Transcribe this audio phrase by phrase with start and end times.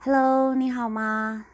[0.00, 1.46] Hello，你好吗？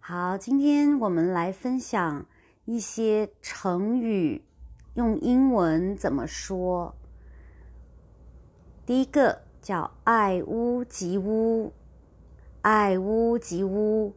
[0.00, 2.26] 好，今天我们来分享
[2.66, 4.44] 一些成语，
[4.92, 6.94] 用英文怎么说？
[8.84, 11.72] 第一个叫“爱屋及乌”，
[12.60, 14.14] 爱屋及乌，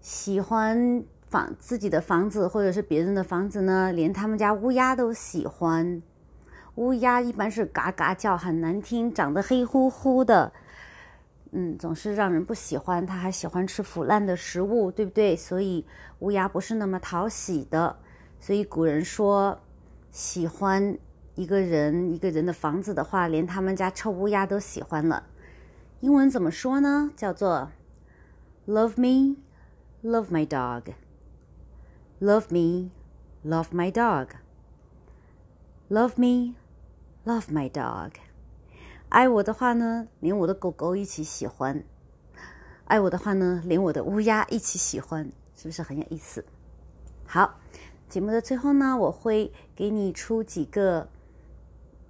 [0.00, 6.02] 喜欢房自己的房子或者是别人的房子呢，连他们家乌鸦都喜欢。
[6.76, 10.54] 乌鸦一般是嘎嘎叫，很难听，长得黑乎乎的。
[11.52, 13.04] 嗯，总是让人不喜欢。
[13.04, 15.34] 它还喜欢吃腐烂的食物，对不对？
[15.34, 15.86] 所以
[16.18, 17.96] 乌鸦不是那么讨喜的。
[18.40, 19.60] 所以古人说，
[20.10, 20.98] 喜欢
[21.34, 25.24] 一个人、一个人的房子的话，连他们家臭乌鸦都喜欢了。
[26.00, 27.10] 英文怎么说呢？
[27.16, 27.72] 叫做
[28.66, 29.36] “Love me,
[30.02, 30.92] love my dog.
[32.20, 32.90] Love me,
[33.44, 34.28] love my dog.
[35.88, 36.54] Love me,
[37.24, 38.27] love my dog.”
[39.08, 41.82] 爱我的话呢，连我的狗狗一起喜欢；
[42.84, 46.44] 爱我的话呢，连我的乌鸦一起喜欢，是不是很有意思？
[47.24, 47.58] 好，
[48.08, 51.08] 节目的最后呢，我会给你出几个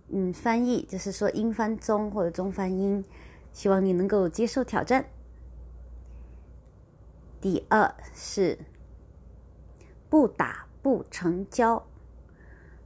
[0.08, 3.04] 嗯翻译，就是说英翻中或者中翻英，
[3.52, 5.06] 希望你能够接受挑战。
[7.40, 8.58] 第二是
[10.08, 11.86] 不打不成交，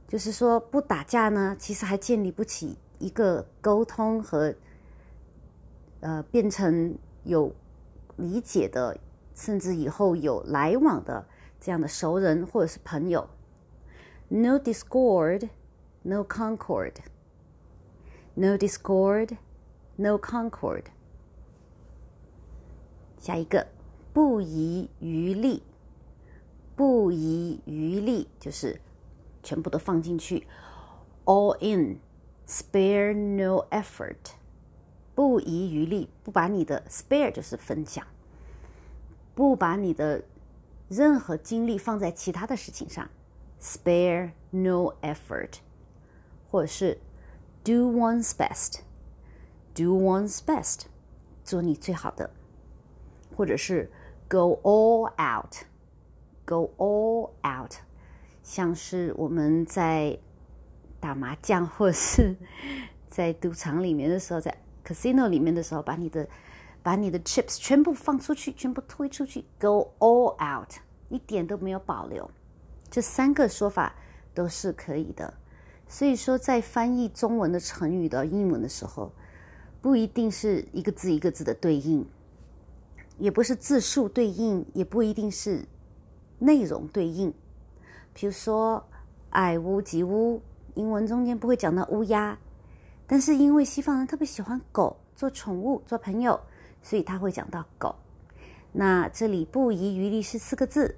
[0.07, 2.77] 就是说不打架呢，其实还建立不起。
[3.03, 4.55] 一个沟通和
[5.99, 7.53] 呃变成有
[8.15, 8.97] 理解的，
[9.35, 11.27] 甚至以后有来往的
[11.59, 13.27] 这样的熟人或者是朋友。
[14.29, 15.49] No discord,
[16.03, 16.93] no concord.
[18.35, 19.37] No discord,
[19.97, 20.85] no concord.
[23.19, 23.67] 下一个，
[24.13, 25.63] 不遗余力。
[26.75, 28.81] 不遗余力就是
[29.43, 30.47] 全部都放进去
[31.25, 31.99] ，all in。
[32.46, 34.32] Spare no effort，
[35.14, 38.06] 不遗余力，不把你的 spare 就是分享，
[39.34, 40.24] 不把你的
[40.88, 43.10] 任何精力放在其他的事情上。
[43.60, 45.56] Spare no effort，
[46.50, 46.98] 或者是
[47.62, 50.86] do one's best，do one's best，
[51.44, 52.30] 做你最好的，
[53.36, 53.90] 或者是
[54.26, 57.74] go all out，go all out，
[58.42, 60.18] 像是我们在。
[61.03, 62.33] 打麻将，或是
[63.09, 66.25] 在赌场里面的时候，在 casino 里面的时候，把你的
[66.81, 70.69] 把你的 chips 全部放出去，全部推出去，go all out，
[71.09, 72.31] 一点都没有保留。
[72.89, 73.93] 这三个说法
[74.33, 75.33] 都是可以的。
[75.89, 79.11] 所以说，在翻译中文的成语的英文的时候，
[79.81, 82.07] 不一定是一个字一个字的对应，
[83.17, 85.65] 也不是字数对应，也不一定是
[86.39, 87.33] 内容对应。
[88.13, 88.87] 比如说，
[89.31, 90.41] 爱屋及乌。
[90.75, 92.39] 英文中间不会讲到乌鸦，
[93.05, 96.39] 但是因为西方人特别喜欢狗做宠物做朋友，
[96.81, 97.95] 所以他会讲到狗。
[98.71, 100.97] 那这里不遗余力是四个字。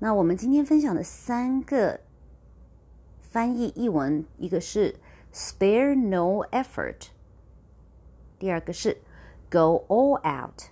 [0.00, 2.00] 那我们今天分享的三个
[3.20, 4.96] 翻译译文，一个是
[5.32, 7.08] spare no effort，
[8.38, 8.98] 第二个是
[9.48, 10.64] go all out，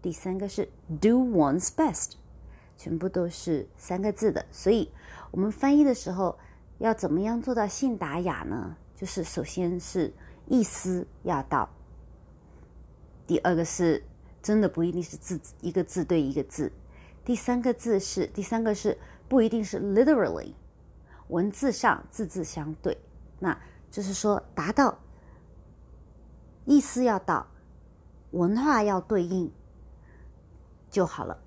[0.00, 0.66] 第三个是
[1.00, 2.12] do one's best，
[2.76, 4.46] 全部都是三个字的。
[4.52, 4.92] 所以
[5.32, 6.38] 我们翻译的时候。
[6.78, 8.76] 要怎么样做到信达雅呢？
[8.94, 10.12] 就是首先是
[10.46, 11.68] 意思要到，
[13.26, 14.02] 第二个是
[14.42, 16.72] 真的不一定是字一个字对一个字，
[17.24, 18.96] 第三个字是第三个是
[19.28, 20.54] 不一定是 literally，
[21.28, 22.96] 文字上字字相对，
[23.38, 23.58] 那
[23.90, 24.98] 就是说达到
[26.64, 27.46] 意思要到，
[28.30, 29.52] 文化要对应
[30.90, 31.38] 就好了。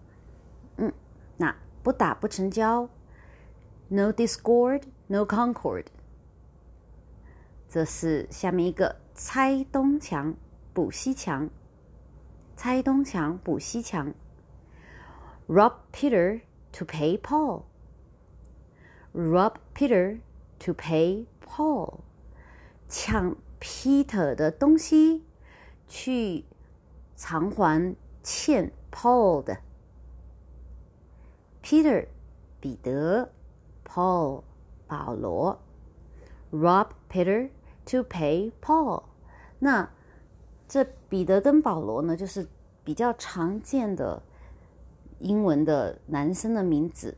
[0.78, 0.94] 嗯，
[1.38, 2.88] 那不打不成交
[3.88, 4.84] ，no discord。
[5.09, 5.87] No concord，
[7.69, 10.35] 这是下面一个拆东墙
[10.73, 11.51] 补西墙。
[12.57, 14.15] 拆东墙补西墙。
[15.47, 16.41] Rob Peter
[16.73, 17.65] to pay Paul.
[19.12, 20.21] Rob Peter
[20.61, 22.01] to pay Paul，
[22.89, 25.25] 抢 Peter 的东西
[25.87, 26.45] 去
[27.15, 29.59] 偿还欠 Paul 的。
[31.62, 32.09] Peter，
[32.61, 33.31] 彼得，
[33.85, 34.44] Paul。
[34.89, 35.57] 保罗
[36.51, 37.50] ，rob Peter
[37.86, 39.03] to pay Paul。
[39.59, 39.88] 那
[40.68, 42.47] 这彼得跟保罗呢，就是
[42.83, 44.24] 比较常见的
[45.19, 47.15] 英文的男生的名字，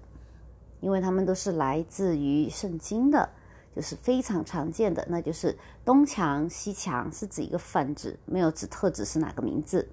[0.81, 3.29] 因为他们都是来自于圣经的，
[3.73, 9.87] 就是非常常见的，那就是东墙西墙是指一个泛指，没有指特指是哪个名字。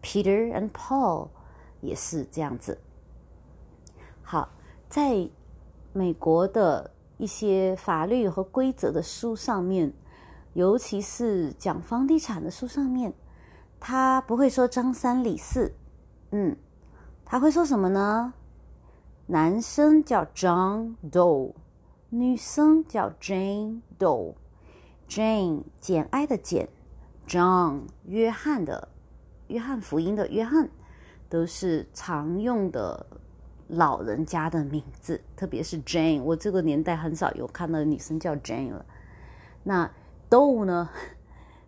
[0.00, 1.30] Peter and Paul
[1.80, 2.78] 也是这样子。
[4.22, 4.52] 好，
[4.88, 5.28] 在
[5.92, 6.92] 美国的。
[7.18, 9.92] 一些法律和规则的书上面，
[10.52, 13.14] 尤其是讲房地产的书上面，
[13.80, 15.74] 他不会说张三李四，
[16.30, 16.56] 嗯，
[17.24, 18.34] 他会说什么呢？
[19.26, 21.52] 男生叫 John Doe，
[22.10, 24.34] 女生叫 Jane Doe。
[25.08, 26.68] Jane 简爱的简
[27.26, 28.88] ，John 约翰的
[29.48, 30.68] 约翰福音的约翰，
[31.28, 33.06] 都是常用的
[33.68, 36.22] 老人家的名字，特别是 Jane。
[36.22, 38.84] 我这个年代很少有看到女生叫 Jane 了。
[39.64, 39.90] 那
[40.30, 40.88] Doe 呢？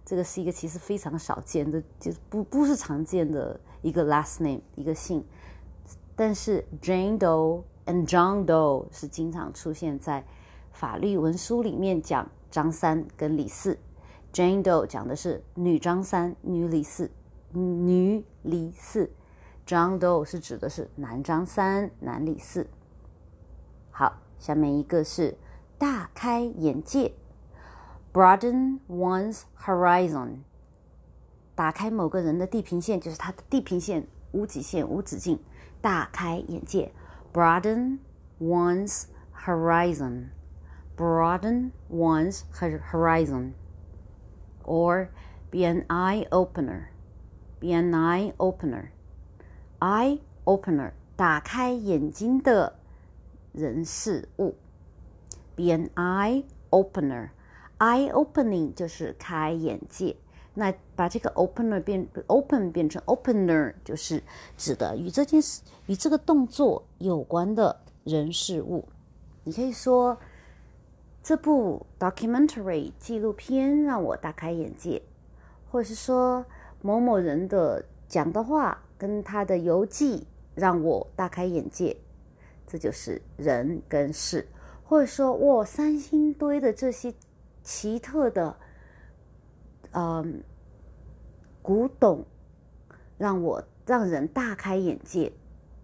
[0.04, 5.22] 这个是一个其实非常少见的，就是不不是常见的一个 last name 一个姓，
[6.16, 10.24] 但是 Jane Doe and John Doe 是经常出现在
[10.72, 13.78] 法律文书里面讲张三跟李四。
[14.32, 17.10] Jane Doe 讲的是女张三、女李四、
[17.52, 19.10] 女李四
[19.68, 22.70] ；John Doe 是指的是男张三、男李四。
[23.90, 25.36] 好，下面一个是
[25.76, 27.12] 大开眼界。
[28.14, 30.38] Broaden one's horizon，
[31.54, 35.38] 打开某个人的地平线，就是他的地平线无极限、无止境，
[35.82, 36.94] 大开眼界。
[37.34, 37.98] Broaden
[38.40, 42.44] one's horizon，broaden one's
[42.90, 45.10] horizon，or
[45.50, 48.92] be an eye opener，be an eye opener
[49.80, 52.78] Eye opener，打开眼睛的
[53.52, 54.56] 人事物。
[55.54, 57.30] Be an eye opener。
[57.78, 60.16] Eye opening 就是开眼界，
[60.54, 64.22] 那把这个 opener 变 open 变成 opener，就是
[64.56, 68.88] 指的与这件事、与这个动作有关的人事物。
[69.44, 70.18] 你可以说
[71.22, 75.02] 这部 documentary 纪录片让我大开眼界，
[75.70, 76.44] 或者是说
[76.82, 81.96] 某某人的讲的话跟他的游记让我大开眼界，
[82.66, 84.46] 这就是人跟事，
[84.84, 87.14] 或者说哇三星堆的这些。
[87.60, 88.56] 奇特的，
[89.92, 90.42] 嗯，
[91.60, 92.24] 古董
[93.18, 95.30] 让我让人大开眼界。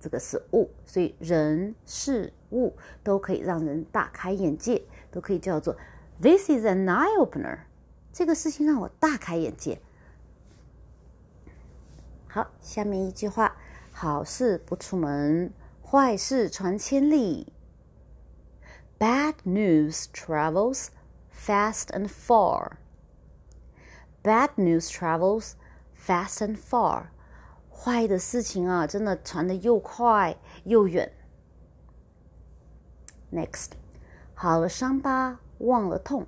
[0.01, 2.73] 这个是物，所以人事物
[3.03, 5.77] 都可以让人大开眼界，都可以叫做
[6.23, 7.59] This is an eye opener。
[8.15, 9.79] 这个事情让我大开眼界。
[12.35, 13.55] 好，下面一句话：
[13.93, 17.53] 好事不出门，坏事传千里。
[18.99, 20.89] Bad news travels.
[21.31, 22.79] fast and far.
[24.25, 25.53] Bad news travels
[25.97, 27.11] fast and far.
[27.71, 31.13] 坏的事情啊，真的传的又快又远。
[33.33, 33.69] Next，
[34.35, 36.27] 好了伤疤忘了痛。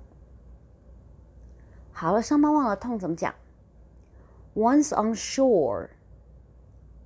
[1.91, 3.35] 好了伤疤忘了痛怎么讲
[4.55, 5.89] ？Once on shore.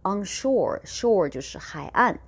[0.02, 2.18] shore，on shore，shore 就是海岸。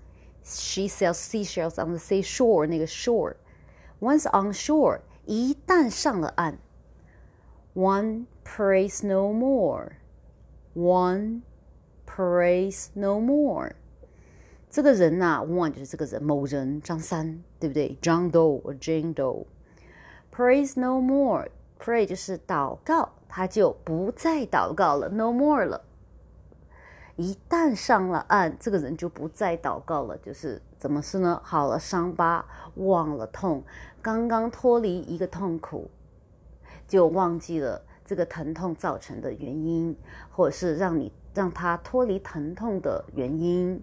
[0.45, 5.01] She sells seashells on the seashore，那个 shore。Once on shore。
[5.27, 6.57] 一旦上了岸，
[7.75, 11.43] one prays no more，one
[12.07, 13.73] prays no more。
[14.71, 17.99] 这个人呐，one 就是这个人，某人张三，对不对？
[18.01, 25.85] John Doe 或 Jane Doe。Prays no more，pray 就是祷告，他就不再祷告了，no more 了。
[27.16, 31.40] 一旦上了岸，这个人就不再祷告了，就是怎么是呢？
[31.44, 32.46] 好了伤疤
[32.76, 33.64] 忘了痛。
[34.02, 35.92] 刚刚脱离一个痛苦，
[36.88, 39.96] 就忘记了这个疼痛造成的原因，
[40.32, 43.82] 或者是让你让他脱离疼痛的原因。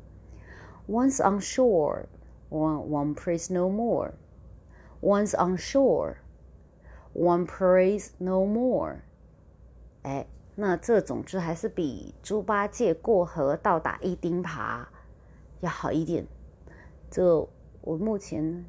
[0.88, 2.06] Once on shore,
[2.50, 4.12] one one prays no more.
[5.00, 6.16] Once on shore,
[7.14, 8.96] one prays no more.
[10.02, 10.26] 哎，
[10.60, 14.84] 那这总之还是比猪八戒过河倒打一钉耙
[15.60, 16.26] 要好一点。
[17.10, 17.48] 这
[17.80, 18.64] 我目前。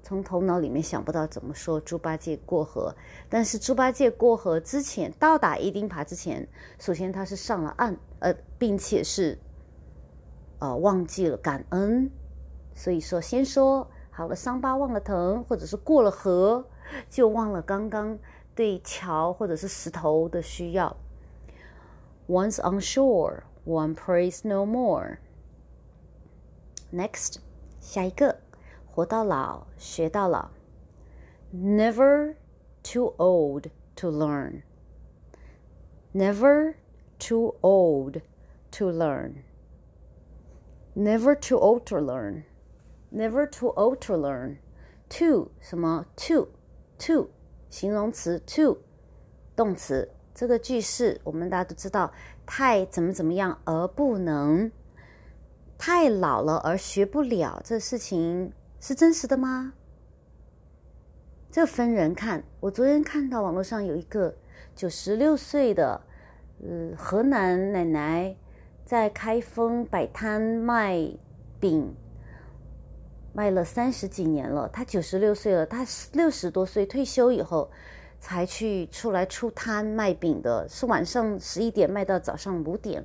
[0.00, 2.94] 从头脑里面想不到怎么说猪八戒过河，
[3.28, 9.38] 但是猪八戒过河之前到达一钉耙之前，首先他是上了岸，呃，并且是，
[10.60, 12.10] 呃，忘记了感恩，
[12.74, 16.64] 所以说先说好了伤疤忘了疼，或者是过了河
[17.10, 18.18] 就忘了刚刚
[18.54, 20.96] 对桥或者是石头的需要。
[22.27, 25.19] Once on shore, one prays no more.
[26.91, 27.37] Next，
[27.79, 28.39] 下一个。
[28.85, 30.51] 活到老，学到老。
[31.51, 32.35] Never
[32.83, 34.61] too old to learn.
[36.13, 36.75] Never
[37.17, 38.21] too old
[38.71, 39.43] to learn.
[40.95, 42.43] Never too old to learn.
[43.11, 44.57] Never too old to learn.
[45.09, 46.05] Too 什么？
[46.15, 46.49] Too
[46.99, 47.29] too
[47.69, 48.77] 形容词，too
[49.55, 50.11] 动词。
[50.38, 52.12] 这个句式我们大家都知道，
[52.46, 54.70] 太怎么怎么样而不能，
[55.76, 59.72] 太老了而学不了，这事情是真实的吗？
[61.50, 62.44] 这分人看。
[62.60, 64.32] 我昨天看到网络上有一个
[64.76, 66.00] 九十六岁的
[66.62, 68.36] 呃，河南奶奶
[68.84, 71.04] 在开封摆摊卖
[71.58, 71.92] 饼，
[73.32, 74.68] 卖了三十几年了。
[74.68, 77.68] 她九十六岁了，她六十多岁退休以后
[78.20, 83.04] 才去出来出摊卖饼的，是晚上十一点卖到早上五点。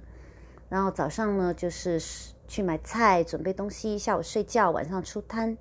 [0.70, 2.02] 然后早上呢，就是
[2.48, 5.56] 去买菜、准备东西，下午睡觉，晚上出摊。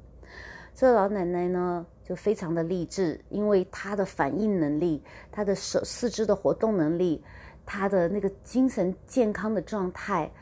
[0.74, 7.22] 这个老奶奶呢，就非常的励志，因为她的反应能力、她的手四肢的活动能力、
[7.66, 10.32] 她的那个精神健康的状态，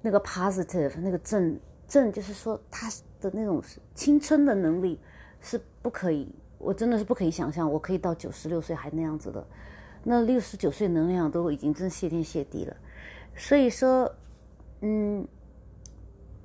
[0.00, 2.88] 那个 positive 那个正正，就是说她
[3.20, 3.60] 的那种
[3.96, 5.00] 青春的能力
[5.40, 9.46] 是不可以，我真的是不可以想象，我可以到九十六岁还那样子的，
[10.02, 12.76] 那六十九岁能量都已经真谢天谢地了。
[13.36, 14.12] 所以说，
[14.80, 15.26] 嗯，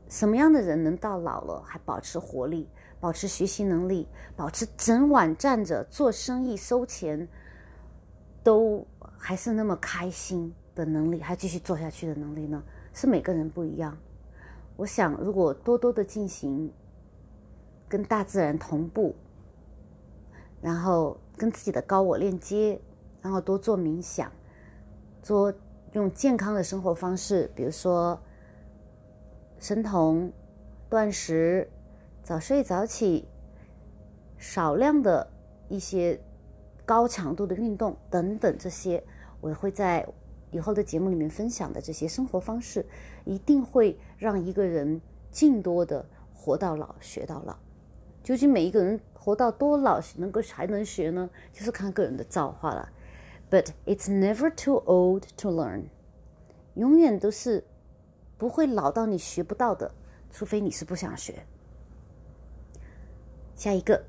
[0.08, 7.28] 什么样的人能到老了还保持活力、保持学习能力、保持整晚站着做生意收钱，
[8.44, 8.86] 都
[9.18, 12.62] 还是那么开心的能力，还继续做下去的能力呢？
[12.94, 13.98] 是每个人不一样。
[14.76, 16.72] 我想，如果多多的进行
[17.90, 19.16] 跟大自然同步，
[20.64, 22.82] 然后跟自己的高我链接，
[23.22, 24.32] 然后多做冥想，
[25.22, 25.54] 做。
[25.94, 28.20] 用健康的生活方式，比如说
[29.60, 30.34] 生酮、
[30.90, 31.70] 断食、
[32.24, 33.28] 早睡早起、
[34.36, 35.28] 少量的
[35.70, 36.20] 一些
[36.84, 39.04] 高强度的运动等等，这些
[39.40, 40.04] 我会在
[40.50, 42.84] 以后的节目里面分享的这些生活方式，
[43.24, 46.04] 一定会让一个人尽多的
[46.34, 47.56] 活到老学到老。
[48.24, 51.30] 究竟每一个人活到多老能够还能学呢？
[51.54, 52.90] 就是看个人的造化了。
[53.50, 55.86] But it's never too old to learn，
[56.74, 57.64] 永远都是
[58.38, 59.94] 不会老到你学不到的，
[60.30, 61.46] 除非你是不想学。
[63.56, 64.04] 下一个，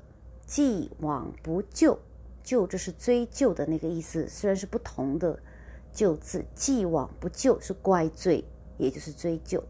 [0.45, 1.99] 既往不咎，
[2.43, 5.39] 咎就是追究的那个意思，虽然是不同的
[5.93, 8.43] “咎”字，既往不咎是怪罪，
[8.77, 9.63] 也就是追究。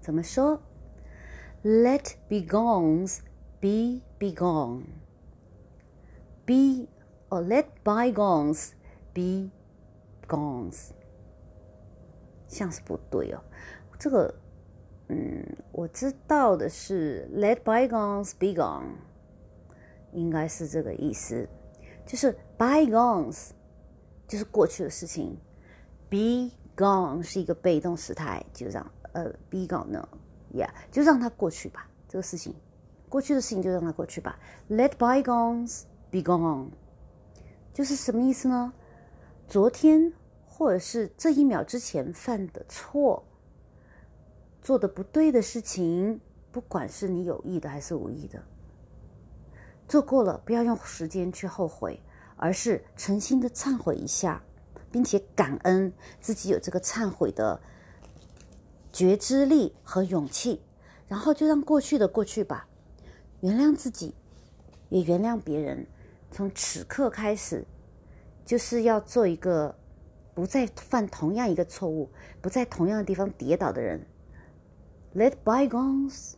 [0.00, 0.62] 怎么说
[1.62, 3.18] ？Let bygones
[3.60, 4.88] be begone，be
[7.28, 8.72] or let bygones。
[9.12, 9.50] Be
[10.28, 10.72] gone，
[12.46, 13.42] 像是不对哦。
[13.98, 14.32] 这个，
[15.08, 18.94] 嗯，我知道的是 Let bygones be gone，
[20.12, 21.48] 应该是这个意思。
[22.06, 23.50] 就是 bygones
[24.28, 25.36] 就是过去的事情
[26.08, 30.08] ，be gone 是一个被动时态，就让呃 be gone 呢
[30.54, 31.90] ，Yeah，就让它过去吧。
[32.08, 32.54] 这个事情，
[33.10, 34.38] 过去的事情就让它过去吧。
[34.70, 36.68] Let bygones be gone，
[37.74, 38.72] 就是什么意思呢？
[39.46, 40.14] 昨天，
[40.46, 43.24] 或者是这一秒之前犯的错，
[44.62, 46.20] 做的不对的事情，
[46.52, 48.42] 不管是你有意的还是无意的，
[49.88, 52.00] 做过了，不要用时间去后悔，
[52.36, 54.40] 而是诚心的忏悔一下，
[54.92, 57.60] 并且感恩自己有这个忏悔的
[58.92, 60.62] 觉知力和勇气，
[61.08, 62.68] 然后就让过去的过去吧，
[63.40, 64.14] 原谅自己，
[64.88, 65.86] 也原谅别人，
[66.30, 67.64] 从此刻开始。
[68.42, 69.72] 就是要做一个
[70.34, 74.04] 不再犯同样一个错误、不在同样的地方跌倒的人。
[75.14, 76.32] Let bygones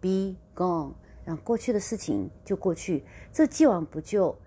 [0.00, 0.92] be gone，
[1.24, 3.04] 让过去的事情就过去。
[3.32, 4.38] 这既往不咎，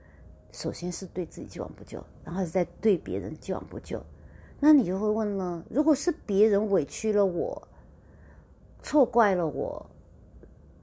[0.53, 4.01] 首先是对自己既往不咎，然后是在对别人既往不咎。
[4.61, 7.67] 那你就会问了：如果是别人委屈了我、
[8.81, 9.85] 错怪了我，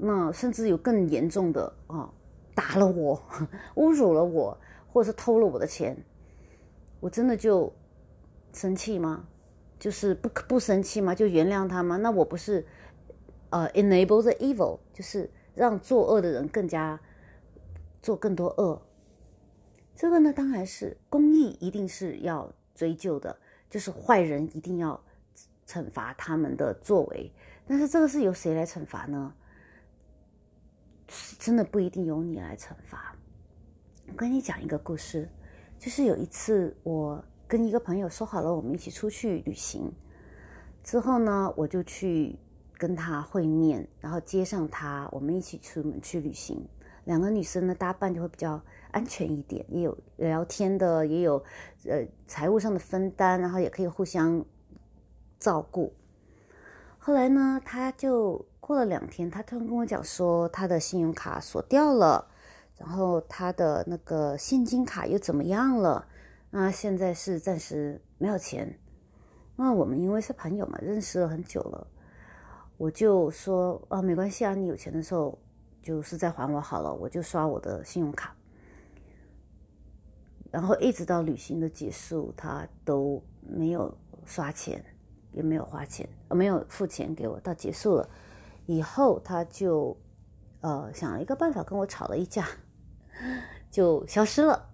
[0.02, 2.10] 那甚至有更严重的啊，
[2.54, 3.22] 打了我、
[3.76, 4.56] 侮辱了我，
[4.90, 5.96] 或者是偷了我的钱。
[7.00, 7.72] 我真的就
[8.52, 9.26] 生气吗？
[9.78, 11.14] 就是不不生气吗？
[11.14, 11.96] 就原谅他吗？
[11.96, 12.66] 那我不是
[13.50, 16.98] 呃 enable the evil，就是让作恶的人更加
[18.02, 18.80] 做更多恶。
[19.94, 23.36] 这个呢，当然是公义一定是要追究的，
[23.68, 24.98] 就是坏人一定要
[25.66, 27.30] 惩罚他们的作为。
[27.66, 29.34] 但是这个是由谁来惩罚呢？
[31.38, 33.14] 真的不一定由你来惩罚。
[34.08, 35.28] 我跟你讲一个故事。
[35.78, 39.90] 就是有一次，我跟一个朋友说好了，我们一起出去旅行。
[40.84, 42.38] 之后呢，我就去
[42.76, 46.62] 跟他会面，然后接上他，我们一起出门去旅行。
[47.06, 51.42] 两个女生呢搭伴就会比较安全一点，也有聊天的，也有
[51.86, 54.44] 呃财务上的分担，然后也可以互相
[55.38, 55.94] 照顾。
[56.98, 62.30] 后来呢，他就过了两天，他突然跟我讲说，他的信用卡锁掉了。
[62.78, 66.06] 然后他的那个现金卡又怎么样了？
[66.50, 68.78] 那现在是暂时没有钱。
[69.56, 71.84] 那我们因为是朋友嘛，认识了很久了，
[72.76, 75.36] 我就说啊，没关系啊，你有钱的时候
[75.82, 78.36] 就是再还我好了，我就刷我的信用卡。
[80.52, 83.92] 然后一直到旅行的结束，他都没有
[84.24, 84.80] 刷钱，
[85.32, 87.40] 也没有花钱，没有付钱给我。
[87.40, 88.08] 到结束了
[88.70, 89.96] 以后，他就
[90.60, 92.46] 呃想了一个办法跟我吵了一架，
[93.68, 94.70] 就消失了。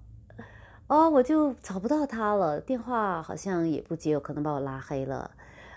[0.87, 5.31] 哦，我就找不到他了，电话好像也不接，有可能把我拉黑了。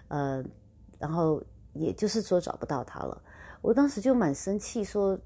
[0.09, 0.43] 呃，
[0.99, 1.41] 然后
[1.73, 3.21] 也就是说找不到他了。
[3.61, 5.17] 我当时就蛮生气，说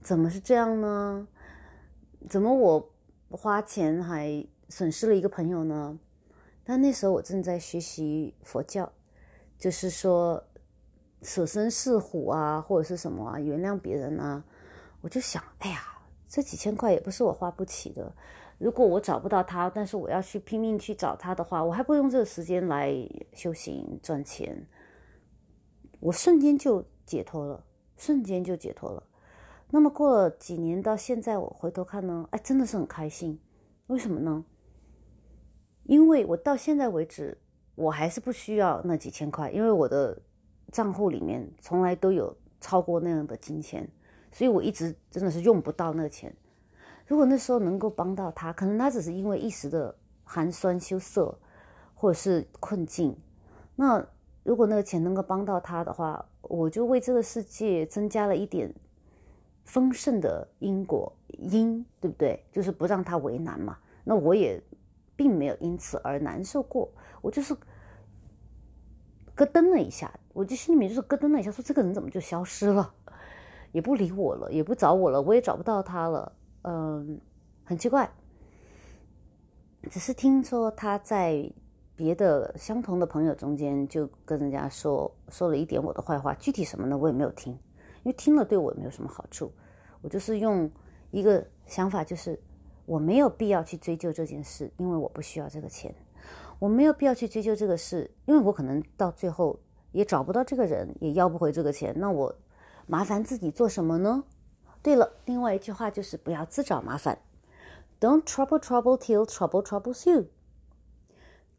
[0.00, 1.26] 怎么是这样呢？
[2.28, 2.90] 怎么我
[3.30, 5.98] 花钱还损失了一个朋友呢？
[6.64, 8.90] 但那时候我正在学习佛教，
[9.58, 10.42] 就是说
[11.24, 14.44] 舍身饲虎啊，或者是什么啊，原谅别人啊。
[15.00, 15.80] 我就想，哎呀，
[16.28, 18.14] 这几千块也不是我花不起的。
[18.58, 22.94] 如果我找不到他，但是我要去拼命去找他的话，我还不用这个时间来
[23.32, 24.66] 修行赚钱。
[26.00, 27.64] 我瞬间就解脱了，
[27.96, 29.02] 瞬间就解脱了。
[29.70, 33.40] 那么过了几年到现在，我回头看呢，哎，真的是很开心。
[33.88, 34.44] 为什么呢？
[35.82, 37.36] 因为我到现在为止，
[37.74, 40.22] 我还是不需要那几千块，因为我的
[40.74, 43.88] 账户里面从来都有超过那样的金钱，
[44.32, 46.34] 所以我一直真的是用不到那个钱。
[47.06, 51.38] 如果那时候能够帮到他，可能他只是因为一时的寒酸羞涩，
[51.94, 53.16] 或者是困境。
[53.76, 54.04] 那
[54.42, 58.74] 如果那个钱能够帮到他的话，我就为这个世界增加了一点
[59.62, 62.44] 丰盛的因果因，对不对？
[62.50, 63.78] 就是不让他为难嘛。
[64.02, 64.60] 那我也
[65.14, 66.90] 并没有因此而难受过，
[67.22, 67.56] 我就是
[69.34, 72.94] 咯噔了一下，我就心里面就是咯噔了一下，说这个人怎么就消失了，
[73.72, 76.32] 也不理我了，也不找我了，我也找不到他了。
[76.62, 77.20] 嗯，
[77.64, 78.10] 很奇怪，
[79.90, 81.50] 只是听说他在
[81.96, 86.96] 别的相同的朋友中间就跟人家说说了一点我的坏话，具体什么呢？
[86.96, 89.52] 我也没有听，因为听了对我也没有什么好处。
[90.00, 90.70] 我就是用
[91.10, 92.40] 一个想法，就是
[92.86, 95.94] 我没有必要去追究这件事，因为我不需要这个钱。
[96.64, 99.60] 我没有必要去追究这个事，因为我可能到最后
[99.92, 101.94] 也找不到这个人，也要不回这个钱。
[101.98, 102.34] 那我
[102.86, 104.24] 麻烦自己做什么呢？
[104.82, 107.18] 对了，另外一句话就是不要自找麻烦
[108.00, 110.28] ，Don't trouble trouble till trouble troubles you。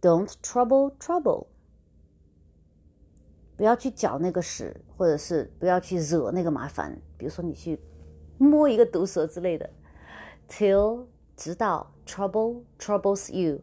[0.01, 1.45] Don't trouble trouble，
[3.55, 6.99] 不要去搅那个屎，或者是不要去惹那个麻烦。
[7.15, 7.79] 比如说你去
[8.39, 9.69] 摸一个毒蛇之类的
[10.49, 11.05] ，till
[11.37, 13.61] 直到 trouble troubles you，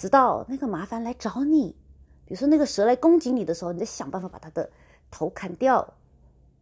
[0.00, 1.76] 直到那个麻烦来找你。
[2.24, 4.70] 比如说那个蛇来攻击你的时候，你得想办法把它的
[5.10, 5.92] 头砍掉。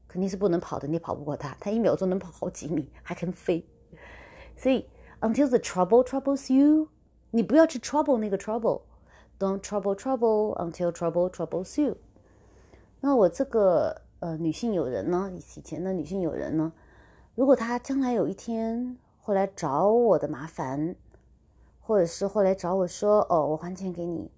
[0.08, 3.64] 肯定是不能跑的，你跑不过它，它一秒钟能跑好几米，还肯飞。
[4.56, 4.88] 所以
[5.20, 6.88] ，until the trouble troubles you，
[7.30, 11.96] 你不要去 trouble 那个 trouble，don't trouble trouble until trouble troubles you。
[13.00, 16.72] 那我这个呃女性友人呢，以前的女性友人呢，
[17.36, 20.96] 如果她将来有一天会来找我的麻烦，
[21.88, 24.30] 或者是后来找我说哦我还钱给你，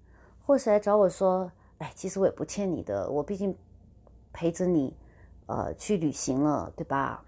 [0.45, 3.53] 或是来找我说哎其实我也不欠你的，我毕竟
[4.31, 4.95] 陪着你。
[5.47, 7.25] 呃，去旅行了，对吧？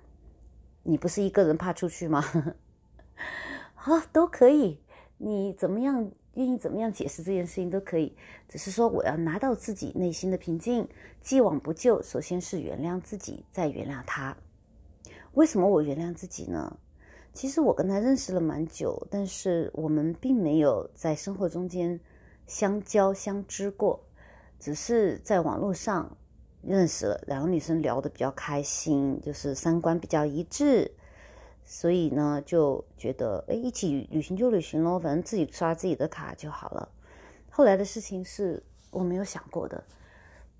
[0.83, 2.23] 你不是一个人怕出去吗？
[3.75, 4.79] 好，都可以。
[5.17, 8.15] 你怎么样愿意怎么样解释这件事情都可以。
[8.47, 10.88] 只是说，我要拿到自己内心的平静，
[11.19, 12.01] 既往不咎。
[12.01, 14.38] 首先是原谅自己，再原谅他。
[15.33, 16.77] 为什么我原谅自己呢？
[17.33, 21.99] 其实我跟他认识了蛮久，但是我们并没有在生活中间
[22.47, 23.99] 相交相知过，
[24.59, 26.15] 只是在网络上。
[26.65, 30.89] 认识了两个女生，聊得比较开心，就是三观比较一致，
[31.65, 36.87] 所以呢就觉得，哎，一起旅行就旅行喽，反正自己刷自己的卡就好了。
[37.51, 39.83] 后来的事情是我没有想过的，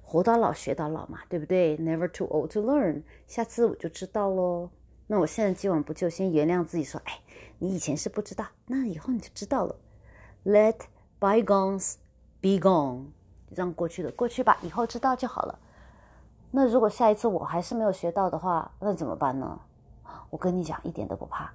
[0.04, 4.70] 活到老学到老嘛，对不对？Never too old to learn，下次我就知道喽。
[5.14, 7.20] 那我现在既往不咎，先原谅自己，说，哎，
[7.60, 9.76] 你以前是不知道，那以后你就知道了。
[10.44, 10.78] Let
[11.20, 11.98] bygones
[12.42, 13.10] be gone，
[13.52, 15.60] 让过去的过去吧，以后知道就好了。
[16.50, 19.60] 那如果下一次我还是没有学到的话，那怎么办呢？
[20.32, 21.54] 我跟你讲，一点都不怕。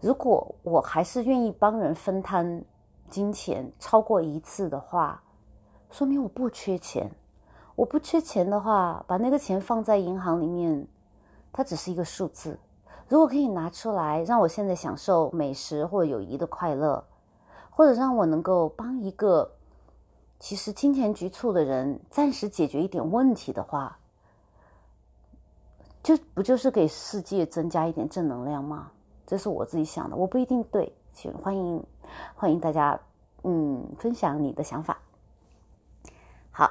[0.00, 2.64] 如果我还是愿意帮人分摊
[3.08, 5.20] 金钱超过一次的话，
[5.90, 7.10] 说明我不缺钱。
[7.74, 10.86] 我不缺钱的话，把那个钱放在银行里面，
[11.52, 12.56] 它只是一个数字。
[13.10, 17.04] 如果可以拿出来，让我现在享受美食或友谊的快乐，
[17.68, 19.50] 或者让我能够帮一个
[20.38, 23.98] 其实金钱局促的人暂时解决一点问题的话，
[26.04, 28.92] 就不就是给世界增加一点正能量吗？
[29.26, 31.84] 这是我自己想的，我不一定对，请欢迎
[32.36, 32.96] 欢迎大家，
[33.42, 34.96] 嗯，分享你的想法。
[36.52, 36.70] 好，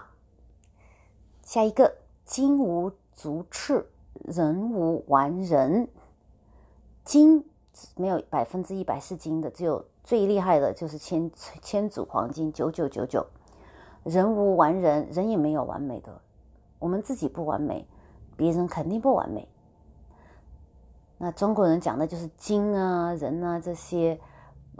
[1.43, 3.85] 下一个，金无足赤，
[4.23, 5.89] 人无完人。
[7.09, 7.43] 金
[7.95, 13.25] 没有百分之一百是金的，只有最厉害的就是千千组黄金九九九九。
[14.03, 16.21] 人无完人，人也没有完美的，
[16.77, 17.87] 我们自己不完美，
[18.37, 19.47] 别人肯定不完美。
[21.17, 24.19] 那中国人讲的就是金啊、人啊这些。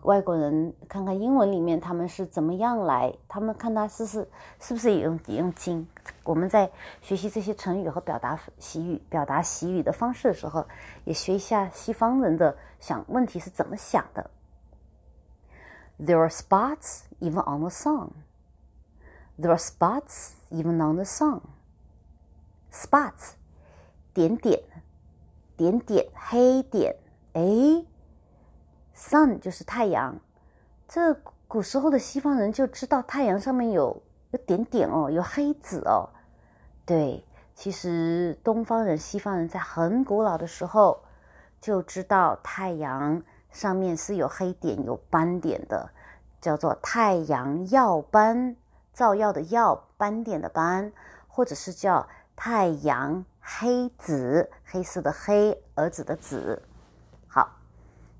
[0.04, 4.28] 外国人看看英文里面他们是怎么样来，他们看他是是
[4.60, 5.86] 是不是也用也用金？
[6.24, 10.66] 我们在学习这些成语和表达习语、表达习语的方式的时候，
[11.04, 14.30] 也学一下西方人的想问题是怎么想的。
[16.00, 18.12] There are spots even on the sun.
[19.38, 21.42] There are spots even on the sun.
[22.72, 23.34] Spots，
[24.14, 24.62] 点点，
[25.58, 26.96] 点点，黑点，
[27.34, 27.86] 哎。
[29.00, 30.20] Sun 就是太阳，
[30.86, 31.14] 这
[31.48, 36.10] 古时候的西方人就知道太阳上面有有点点哦，有黑子哦。
[36.86, 41.02] 对，其实东方人、西方人在很古老的时候
[41.62, 45.90] 就知道太阳上面是有黑点、有斑点的，
[46.42, 48.58] 叫做太阳耀斑，
[48.94, 50.92] 照耀的耀，斑点的斑，
[51.30, 56.62] 或者是叫太阳黑子，黑色的黑，儿子的子。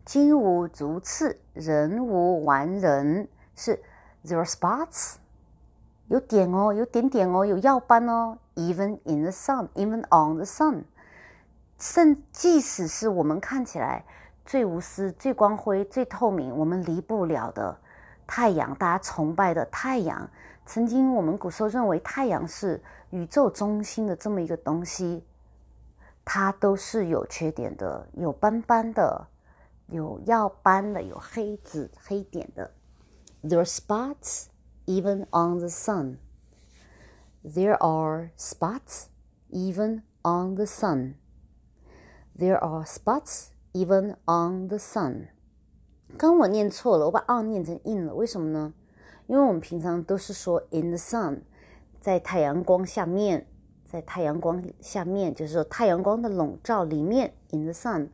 [0.10, 3.80] 金无足赤，人无完人，是
[4.26, 5.18] there are spots，
[6.08, 8.36] 有点哦，有点点哦，有耀斑哦。
[8.56, 10.82] Even in the sun, even on the sun，
[11.78, 14.04] 甚即使是我们看起来
[14.44, 17.78] 最无私、最光辉、最透明，我们离不了的
[18.26, 20.28] 太阳，大家崇拜的太阳。
[20.66, 25.24] 曾经我们古时候认为太阳是宇宙中心的这么一个东西，
[26.26, 29.28] 它都是有缺点的，有斑斑的。
[29.92, 32.72] 有耀斑的，有黑子黑点的。
[33.44, 34.46] There are spots
[34.86, 36.18] even on the sun.
[37.44, 39.06] There are spots
[39.50, 41.16] even on the sun.
[42.38, 45.30] There are spots even on the sun.
[46.18, 48.74] 刚我念错了，我把 on 念成 in 了，为什么呢？
[49.28, 51.42] 因为我们平常都是说 in the sun，
[52.02, 53.48] 在太阳光下面，
[53.86, 58.10] 在太阳光下面，就是说太阳光的笼罩里面 in the sun。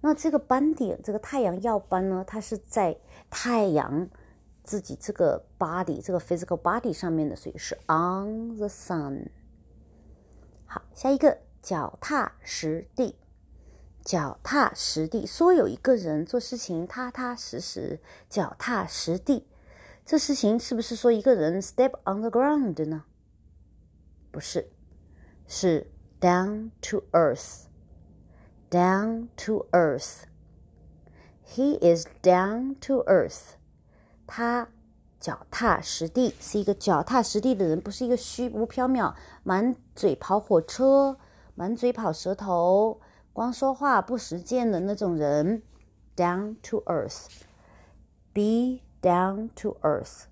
[0.00, 2.24] 那这个斑点，这个太阳耀斑呢？
[2.26, 2.96] 它是在
[3.28, 4.08] 太阳
[4.62, 9.28] 自己这个 body 这个 physical body 上面的，所以是 on the sun。
[10.66, 13.16] 好，下一个脚踏实地，
[14.04, 15.26] 脚踏实地。
[15.26, 19.46] 说有一个人做事情踏踏实实，脚踏实地，
[20.04, 23.04] 这事情是不是说一个人 step on the ground 呢？
[24.30, 24.70] 不是，
[25.48, 27.64] 是 down to earth。
[28.76, 30.24] Down to earth.
[31.42, 33.54] He is down to earth.
[34.26, 34.68] 他
[35.18, 41.16] 脚踏实地，是一个脚踏实地的人，不是一个虚无缥缈、满嘴跑火车、
[41.54, 43.00] 满嘴跑舌头、
[43.32, 45.62] 光说话不实践的那种人。
[46.14, 47.28] Down to earth.
[48.34, 50.24] Be down to earth.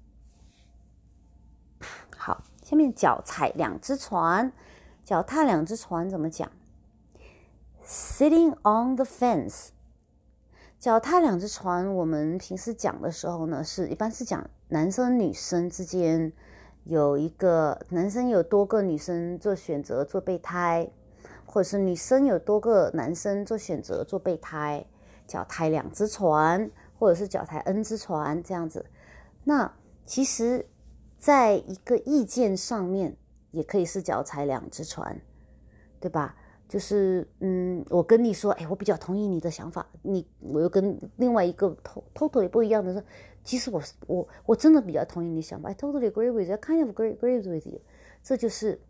[2.14, 4.52] 好，下面脚踩两只船，
[5.02, 6.50] 脚踏两只船怎么讲
[7.86, 9.68] ？Sitting on the fence，
[10.80, 11.94] 脚踏两只船。
[11.94, 16.32] 我们平时讲的时候呢，是一般是讲男生女生之间
[16.84, 20.90] 有一个男生有多个女生做选择做备胎，
[21.44, 24.86] 或者是女生有多个男生做选择做备胎，
[25.26, 28.86] 脚踏两只船，或者是脚踏 n 只船这样子。
[29.44, 29.70] 那
[30.06, 30.66] 其实，
[31.18, 33.16] 在一个意见上面，
[33.50, 35.20] 也可以是脚踩两只船，
[36.00, 36.36] 对吧？
[36.74, 41.68] 就是，嗯，我跟你说，哎，我比较同意你的想法，你，我又跟另外一个
[42.12, 43.00] totally 不一样的说，
[43.44, 47.80] 其实我我我真的比较同意你想法，I totally agree with you，kind of agree agree with you，
[48.24, 48.80] 这就是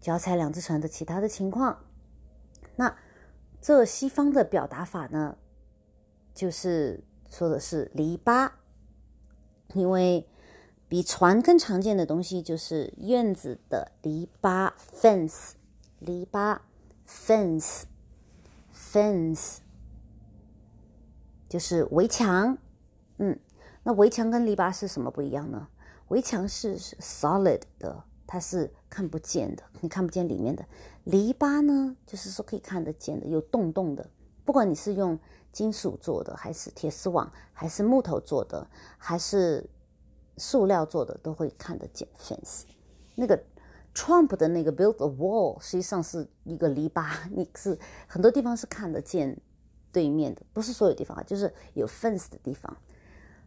[0.00, 1.78] 脚踩两只船的其他的情况。
[2.74, 2.92] 那
[3.60, 5.38] 这西方的表达法呢，
[6.34, 8.50] 就是说的是篱笆，
[9.74, 10.26] 因为
[10.88, 15.52] 比船更常见的东西就是院子的篱笆 fence。
[16.04, 16.58] 篱笆
[17.06, 17.86] ，fence，fence，
[21.48, 22.58] 就是围墙。
[23.18, 23.38] 嗯，
[23.84, 25.68] 那围墙跟篱笆是什么不一样呢？
[26.08, 30.66] 围墙是 solid 的，它是看不见的，你看不见里面的。
[31.04, 34.10] 篱笆呢，就是说可以看得见的，有洞洞的。
[34.44, 35.16] 不管你是用
[35.52, 39.70] 金属做的，还是铁丝网，还是木头做的，还是
[40.36, 42.62] 塑料做的，都会看得见 fence。
[43.14, 43.40] 那个。
[43.94, 49.38] Trump 的那个 build a wall 实际上是一个篱笆， 你是很多地方是看得见
[49.92, 52.76] 对面的，不是所有地方啊，就是有 fence 的地方。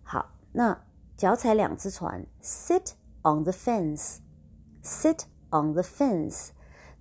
[0.04, 0.80] 好，那
[1.18, 2.92] 脚踩两只船，sit
[3.24, 6.50] on the fence，sit on the fence，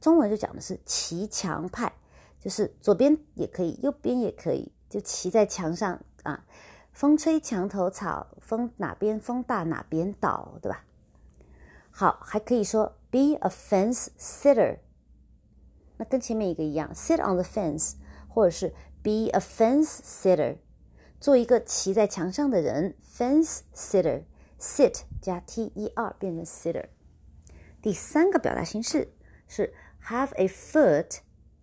[0.00, 1.92] 中文就讲的是骑墙派，
[2.40, 6.44] 就是左边也可以，右边也可以，就骑在墙上啊。
[6.92, 10.85] 风吹墙头草，风哪边风大哪边倒，对吧？
[11.90, 14.80] 好，还可以说 be a fence sitter，
[15.97, 17.95] 那跟前面一个一样，sit on the fence，
[18.28, 18.69] 或者是
[19.02, 20.58] be a fence sitter，
[21.19, 26.89] 做一个骑在墙上的人，fence sitter，sit 加 t e r 变成 sitter。
[27.82, 29.13] 第三个表达形式
[29.47, 29.73] 是
[30.08, 31.19] have a foot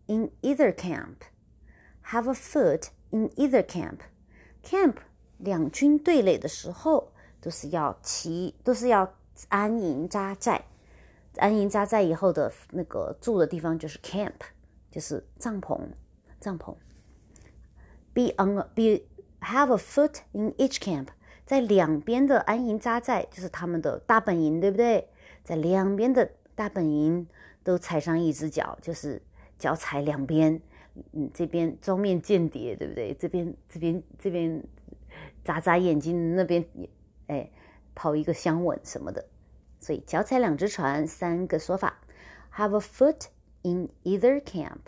[0.07, 4.97] in either camp，have a foot in either camp，camp。
[5.39, 7.13] 两军对垒的时候，
[7.43, 9.15] 都是要齐，都是要
[9.49, 10.65] 安营扎寨。
[11.38, 14.34] 安营扎寨以后的那个住的地方就是 camp，
[14.90, 15.80] 就是帐篷，
[16.40, 16.76] 帐篷。
[18.14, 19.04] Be on be
[19.42, 21.08] have a foot in each camp，
[21.46, 25.08] 在两边的安营扎寨就是他们的大本营，对不对？
[25.44, 27.28] 在两边的大本营
[27.64, 29.22] 都踩上一只脚，就是
[29.58, 30.62] 脚踩两边。
[31.14, 33.14] 嗯，这边双面间谍，对不对？
[33.14, 34.64] 这边这边这边。
[35.44, 36.88] 眨眨眼睛，那边也
[37.26, 37.50] 哎，
[37.96, 39.26] 跑一个香吻什么的，
[39.81, 42.01] 所以脚踩两只船，三个说法：
[42.55, 43.27] have a foot
[43.63, 44.87] in either camp,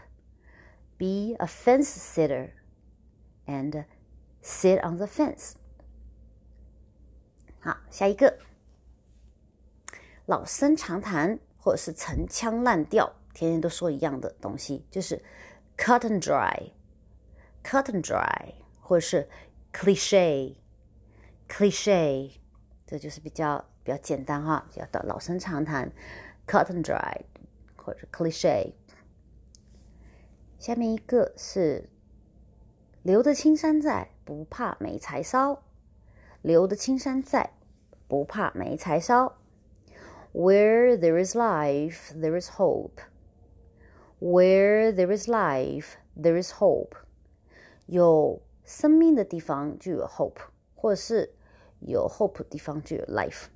[0.96, 2.50] be a fence sitter,
[3.46, 3.84] and
[4.42, 5.54] sit on the fence。
[7.60, 8.38] 好，下一个，
[10.26, 15.22] 老生常谈或者是陈腔滥调，天天都说一样的东西，就是
[15.76, 19.28] cut and dry，cut and dry，或者是。
[19.70, 22.32] cliche，cliche，
[22.86, 25.91] 这就是比较 比较简单哈，比较的老生常谈
[26.47, 27.21] ，cut and dry
[27.75, 28.71] 或者 cliche。
[30.57, 31.89] 下面一个是
[33.01, 35.63] 留得青山在，不怕没柴烧。
[36.41, 37.51] 留得青山在，
[38.07, 39.37] 不怕没柴烧。
[40.33, 43.01] Where there is life, there is hope.
[44.19, 46.95] Where there is life, there is hope.
[47.85, 50.39] 有生命的地方就有 hope，
[50.75, 51.33] 或者是
[51.81, 53.47] 有 hope 的地方就有 life。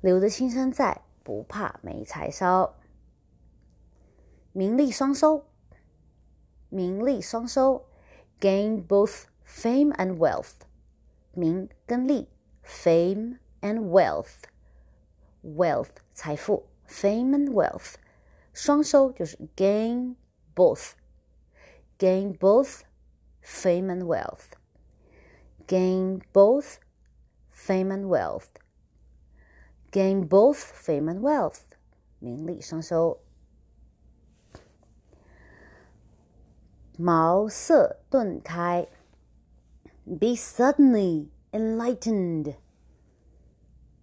[0.00, 2.76] 留得青山在，不怕没柴烧。
[4.52, 5.46] 名利双收，
[6.68, 7.86] 名利双收
[8.40, 10.52] ，gain both fame and wealth。
[11.32, 12.28] 名跟利
[12.64, 17.94] ，fame and wealth，wealth 财富，fame and wealth
[18.52, 20.16] 双收就是 gain
[20.54, 22.82] both，gain both。
[23.42, 24.52] fame and wealth.
[25.66, 26.78] Gain both
[27.50, 28.59] fame and wealth.
[29.92, 31.60] Gain both fame and wealth.
[32.18, 33.20] 名利双收。
[36.96, 38.86] 茅塞顿开
[40.04, 42.56] ，be suddenly enlightened。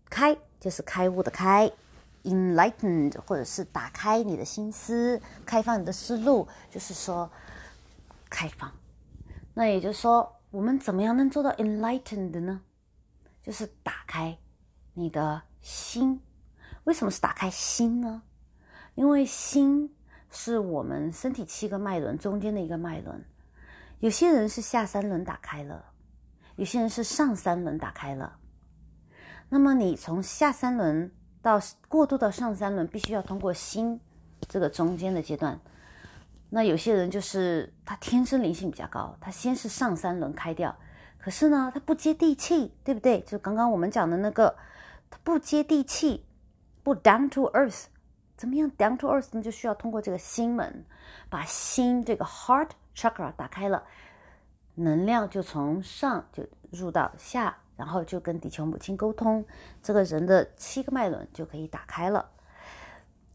[0.10, 1.72] 开就是开悟的开
[2.24, 7.32] ，enlightened 或者是打开你的心思，开放你的思路，就是说
[8.30, 8.72] 开放。
[9.54, 12.62] 那也就是说，我们怎么样能做到 enlightened 呢？
[13.44, 14.38] 就是打开
[14.96, 16.22] 你的心。
[16.86, 18.22] 为什么是打开心呢？
[18.96, 19.94] 因为心
[20.32, 23.26] 是我们身体七个脉轮中间的一个脉轮。
[24.00, 25.84] 有些人是下三轮打开了，
[26.56, 28.38] 有些人是上三轮打开了。
[29.50, 34.00] 那么你从下三轮到过渡到上三轮，必须要通过心
[34.48, 35.60] 这个中间的阶段。
[36.50, 40.74] 那有些人就是他天生灵性比较高，他先是上三轮开掉，
[41.18, 43.20] 可是呢，他不接地气，对不对？
[43.24, 44.56] 就刚刚我们讲的那个，
[45.10, 46.26] 它不接地气，
[46.84, 47.86] 不 down to earth，
[48.36, 49.42] 怎么样 down to earth 呢？
[49.42, 50.86] 就需要通过这个心门，
[51.30, 53.84] 把心这个 heart chakra 打开了，
[54.76, 59.46] 能量就从上就入到下，然后就跟地球母亲沟通，
[59.82, 62.30] 这个人的七个脉轮就可以打开了。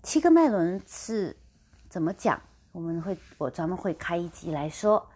[0.03, 1.37] 七个脉轮是
[1.89, 2.41] 怎么讲？
[2.73, 5.09] 我们会，我专门会开一集来说，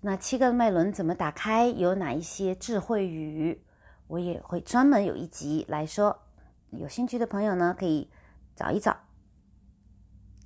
[0.00, 3.62] 那七个脉轮怎么打开，有哪一些智慧语，
[4.10, 6.22] 我也会专门有一集来说。
[6.70, 8.10] 有兴趣的朋友呢，可以
[8.56, 8.96] 找一找。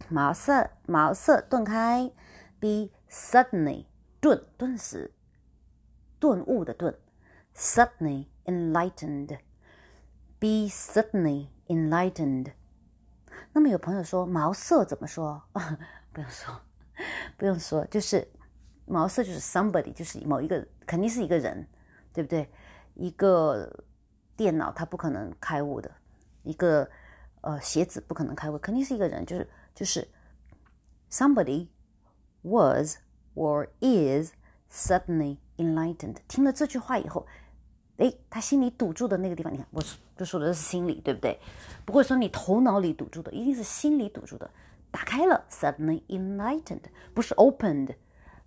[0.09, 2.13] 茅塞茅塞顿开
[2.61, 3.87] ，be suddenly
[4.21, 5.15] 顿顿时
[6.19, 6.95] 顿悟的顿
[7.55, 12.53] ，suddenly enlightened，be suddenly enlightened。
[13.55, 15.43] 那么有朋友说茅塞怎么说？
[16.13, 16.61] 不用说，
[17.39, 18.29] 不用说，就是
[18.85, 21.67] 毛色就是 somebody，就是某一个，肯定是一个人，
[22.13, 22.51] 对不对？
[22.95, 23.85] 一个
[24.37, 25.91] 电脑它不可能开悟的，
[26.43, 26.89] 一个
[27.41, 30.09] 呃鞋子不可能开悟，肯定是一个人，就是就是
[31.11, 31.69] somebody
[32.43, 32.97] was
[33.35, 34.33] or is
[34.71, 36.17] suddenly enlightened。
[36.29, 37.27] 听了这句话以后，
[37.97, 39.83] 哎，他心里堵住的那个地方，你看，我
[40.17, 41.39] 就说的是心里，对不对？
[41.85, 44.51] 不会说你头脑里堵住的，一定是心里堵住的。
[44.91, 47.97] 打开了，suddenly enlightened，不是 opened，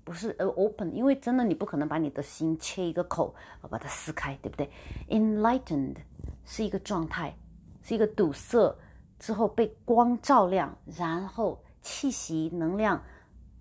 [0.08, 3.36] 不是呃 open，因为真的你不可能把你的心切一个口，
[3.70, 4.72] 把它撕开，对不对
[5.10, 5.98] ？Enlightened
[6.46, 7.36] 是一个状态，
[7.84, 8.74] 是一个堵塞
[9.20, 13.04] 之后被光照亮，然后气息能量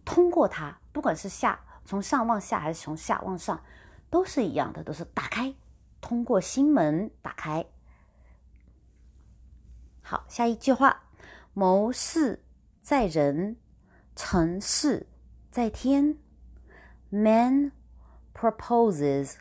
[0.05, 3.61] 通过它，不管是下从上往下还是从下往上，
[4.09, 5.53] 都是一样的，都是打开，
[6.01, 7.67] 通过心门打开。
[10.01, 11.03] 好，下一句话，
[11.55, 12.45] 谋事
[12.81, 13.57] 在人，
[14.15, 15.09] 成事
[15.51, 16.17] 在天。
[17.11, 17.73] Man
[18.35, 19.37] proposes,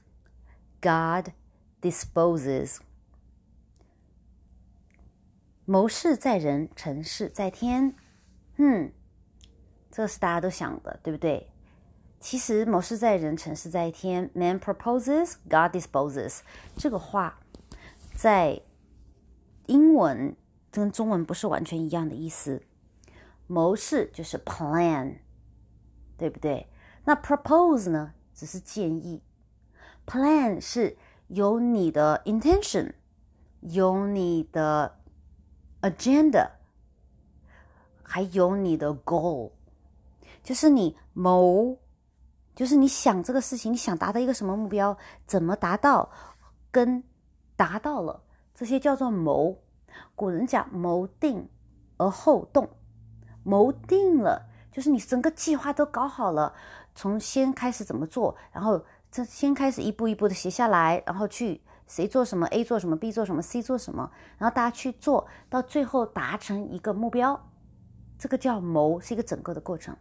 [0.81, 1.31] God
[1.81, 2.77] disposes。
[5.65, 7.95] 谋事在人，成事在天。
[8.57, 8.93] 嗯，
[9.91, 11.51] 这是大家都想的，对不对？
[12.19, 14.29] 其实谋事在人，成事在天。
[14.33, 16.41] Man proposes, God disposes。
[16.77, 17.39] 这个话
[18.13, 18.61] 在
[19.65, 20.35] 英文
[20.71, 22.61] 跟中文不是完全一样的意思。
[23.47, 25.17] 谋事就是 plan，
[26.17, 26.67] 对不对？
[27.05, 29.21] 那 propose 呢，只是建议
[30.05, 32.93] ；plan 是有你的 intention，
[33.61, 34.99] 有你的
[35.81, 36.49] agenda，
[38.03, 39.51] 还有你的 goal，
[40.43, 41.77] 就是你谋，
[42.55, 46.11] 就是你想这个事情，你想达到一个什么目标，怎么达到，
[46.71, 47.03] 跟
[47.55, 49.61] 达到了，这些叫做谋。
[50.13, 51.49] 古人讲谋定
[51.97, 52.69] 而后动，
[53.43, 56.53] 谋定了，就是你整个计划都搞好了。
[56.95, 67.49] 从先开始怎么做，然后这先开始一步一步的写下来，然后去谁做什么，A 做什么，B 做什么，C 做什么，然后大家去做到最后达成一个目标，
[68.17, 69.95] 这个叫谋，是一个整个的过程。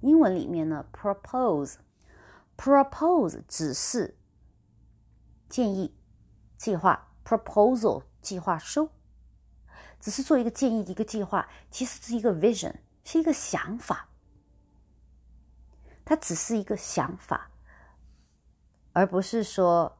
[0.00, 4.16] 英文里面呢，propose，propose 只是
[5.48, 5.94] 建议、
[6.56, 8.88] 计划，proposal 计划书，
[10.00, 14.08] 只是做一个建议、一个计划，其实是一个 vision，是一个想法。
[16.04, 17.50] 它只是一个想法，
[18.92, 19.98] 而不是说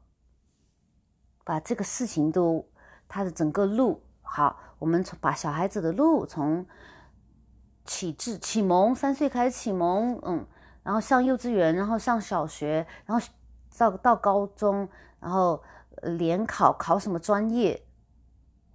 [1.44, 2.68] 把这个事情都
[3.08, 4.60] 它的整个路好。
[4.78, 6.66] 我们从把小孩子的路从
[7.84, 10.44] 启智启蒙三岁开始启蒙，嗯，
[10.82, 13.24] 然后上幼稚园，然后上小学，然后
[13.78, 14.88] 到到高中，
[15.20, 15.62] 然后
[16.02, 17.80] 联考考什么专业，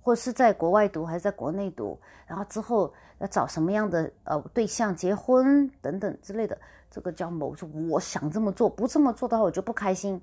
[0.01, 6.57] 或是在国外读还是在国内读，然后之后要找什么样的呃对象结婚等等之类的。
[6.89, 10.21] 这个叫某种我想这么做，不这么做的话我就不开心，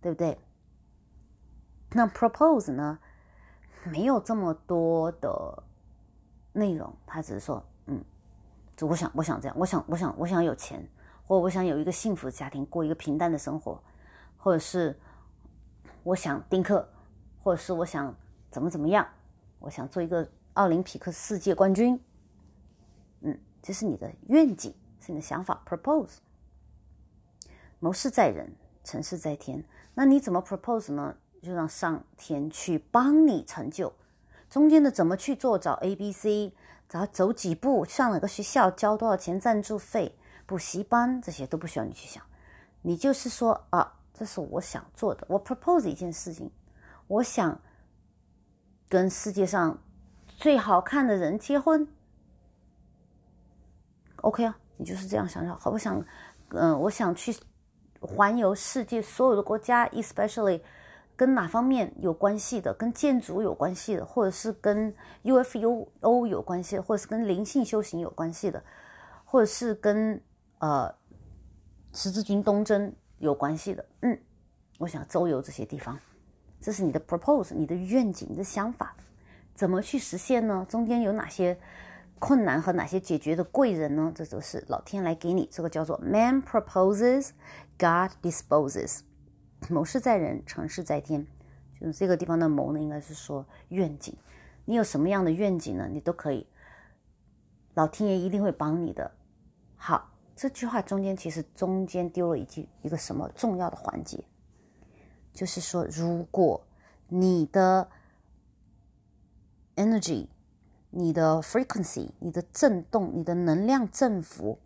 [0.00, 0.38] 对不对？
[1.92, 2.98] 那 propose 呢，
[3.84, 5.62] 没有这么多的
[6.52, 8.04] 内容，他只是说，嗯，
[8.76, 10.88] 就我想，我想这样，我想，我想，我想有钱，
[11.26, 13.82] 或我想有一个幸福的家庭，过一个平淡的生活，
[14.36, 14.96] 或者是
[16.04, 16.88] 我想丁克，
[17.42, 18.14] 或者是我想
[18.50, 19.06] 怎么怎么样，
[19.58, 22.00] 我想做一个奥林匹克世界冠军，
[23.22, 24.72] 嗯，这是你的愿景。
[25.00, 26.18] 是你的想法，propose。
[27.78, 29.64] 谋事在人，成事在天。
[29.94, 31.16] 那你怎么 propose 呢？
[31.42, 33.94] 就让上天去帮你成就。
[34.50, 35.58] 中间的怎么去做？
[35.58, 36.52] 找 A、B、C，
[36.86, 42.22] 找走几步，上哪个学校，交多少钱赞助费，补习班这些都不需要你去想。
[42.82, 45.26] 你就是说啊，这是我想做的。
[45.30, 46.50] 我 propose 一件事情，
[47.06, 47.58] 我想
[48.90, 49.82] 跟世界上
[50.26, 51.88] 最好看的人结婚。
[54.16, 54.59] OK 啊。
[54.80, 56.02] 你就是这样想想，好，我想，
[56.48, 57.36] 嗯，我想去
[58.00, 60.62] 环游世界所有的国家，especially
[61.14, 64.90] 跟哪方面有关系的，跟建筑有关系的，或者是跟
[65.22, 68.64] UFO 有关系的，或者是跟灵性修行有关系的，
[69.26, 70.18] 或者是跟
[70.60, 70.90] 呃
[71.92, 74.18] 十字军东征有关系的，嗯，
[74.78, 76.00] 我想周游这些地方，
[76.58, 78.96] 这是你的 propose，你的愿景，你的想法，
[79.54, 80.64] 怎么去实现呢？
[80.66, 81.60] 中间有哪些？
[82.20, 84.12] 困难和哪些解决的贵人呢？
[84.14, 85.48] 这都是老天来给你。
[85.50, 87.30] 这个叫做 “Man proposes,
[87.78, 89.00] God disposes”。
[89.70, 91.26] 谋事在人，成事在天。
[91.80, 94.14] 就是这个地方的谋呢，应该是说愿景。
[94.66, 95.88] 你有什么样的愿景呢？
[95.90, 96.46] 你都可以，
[97.72, 99.10] 老天爷一定会帮你的。
[99.74, 104.22] 好，这句话中间其实中间丢了一句一个什么重要的环节，
[105.32, 106.62] 就是说，如果
[107.08, 107.88] 你的
[109.76, 110.28] energy。
[110.90, 114.58] 你的 frequency，你的振动，你的能量振幅，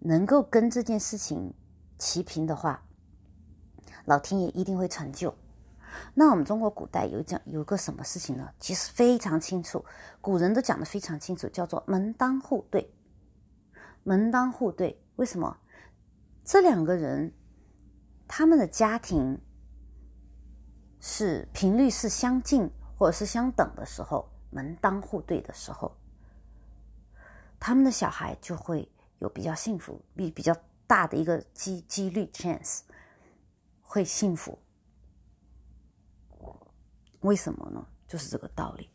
[0.00, 1.54] 能够跟这件事情
[1.96, 2.84] 齐平的话，
[4.04, 5.34] 老天爷一定会成就。
[6.14, 8.48] 那我们中国古代有讲有个什么事情呢？
[8.58, 9.84] 其实非常清楚，
[10.20, 12.92] 古人都讲的非常清楚，叫做门当户对。
[14.02, 15.58] 门当户对，为什么？
[16.44, 17.32] 这两个人
[18.26, 19.40] 他们的家庭
[20.98, 24.28] 是频率是相近或者是相等的时候。
[24.50, 25.96] 门当户对的时候，
[27.58, 28.88] 他们的小孩就会
[29.18, 30.54] 有比较幸福，比比较
[30.86, 32.80] 大的一个几几率 chance
[33.82, 34.58] 会幸福。
[37.20, 37.86] 为什么呢？
[38.08, 38.88] 就是这个道理。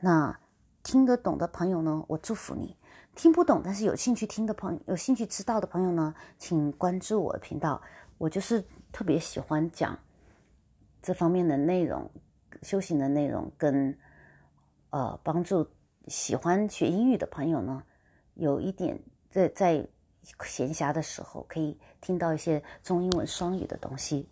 [0.00, 0.38] 那
[0.82, 2.76] 听得懂的朋友呢，我祝福你；
[3.14, 7.80] 听不懂但是有兴趣听的朋友，有兴趣知道的朋友呢，请关注我的频道。
[8.18, 9.98] 我就是特别喜欢讲
[11.00, 12.10] 这方面的内容，
[12.62, 13.98] 修行的内容，跟
[14.90, 15.68] 呃帮助
[16.06, 17.82] 喜欢学英语的朋友呢，
[18.34, 19.86] 有一点在在
[20.44, 24.28] 闲暇的时候可以听到一些中英文双语的东西。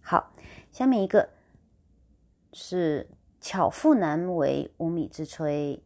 [0.00, 0.32] 好，
[0.70, 1.28] 下面一个。
[2.56, 5.80] 是巧妇难为无米之炊，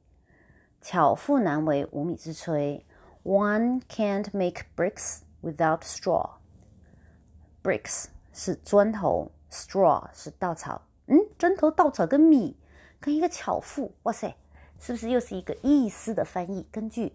[0.82, 2.84] 巧妇难为无米之炊。
[3.22, 6.32] One can't make bricks without straw.
[7.62, 10.82] Bricks 是砖头，straw 是稻草。
[11.06, 12.54] 嗯，砖头、稻草跟米，
[13.01, 14.36] 跟一个巧妇，哇塞，
[14.78, 16.66] 是不是又是一个意思的翻译？
[16.70, 17.12] 根据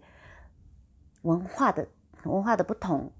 [1.22, 1.86] 文化的
[2.24, 3.12] 文化的不同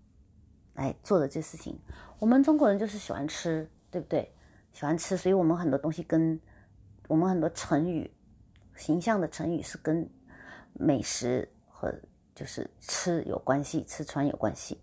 [0.74, 1.78] 来做的这事情。
[2.18, 4.34] 我们中国人就是喜欢吃，对不对？
[4.72, 6.40] 喜欢吃，所以我们很多东西跟
[7.06, 8.10] 我们很多成语、
[8.74, 10.08] 形象的成语是跟
[10.72, 11.94] 美食和
[12.34, 14.80] 就是吃有关系，吃穿有关系。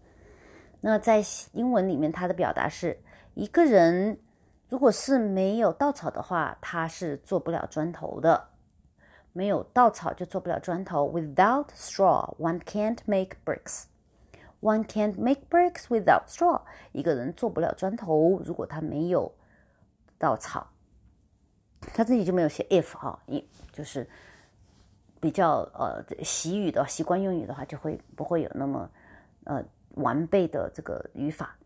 [0.80, 1.24] 那在
[1.54, 2.98] 英文里面，它的表达是
[3.34, 4.18] 一个人
[4.72, 8.48] 如果是没有稻草的话，他是做不了砖头的。
[9.34, 11.12] 没有稻草就做不了砖头。
[11.12, 13.84] Without straw, one can't make bricks.
[14.62, 16.62] One can't make bricks without straw.
[16.94, 19.30] 一个人做不了砖头，如果他没有。
[20.18, 20.66] 稻草，
[21.94, 24.08] 他自己就没有写 if 哈，一就是
[25.20, 28.90] 比较呃习语的习惯用语的话，就会不会有那么
[29.44, 29.62] 呃
[29.96, 31.58] 完备的这个语法。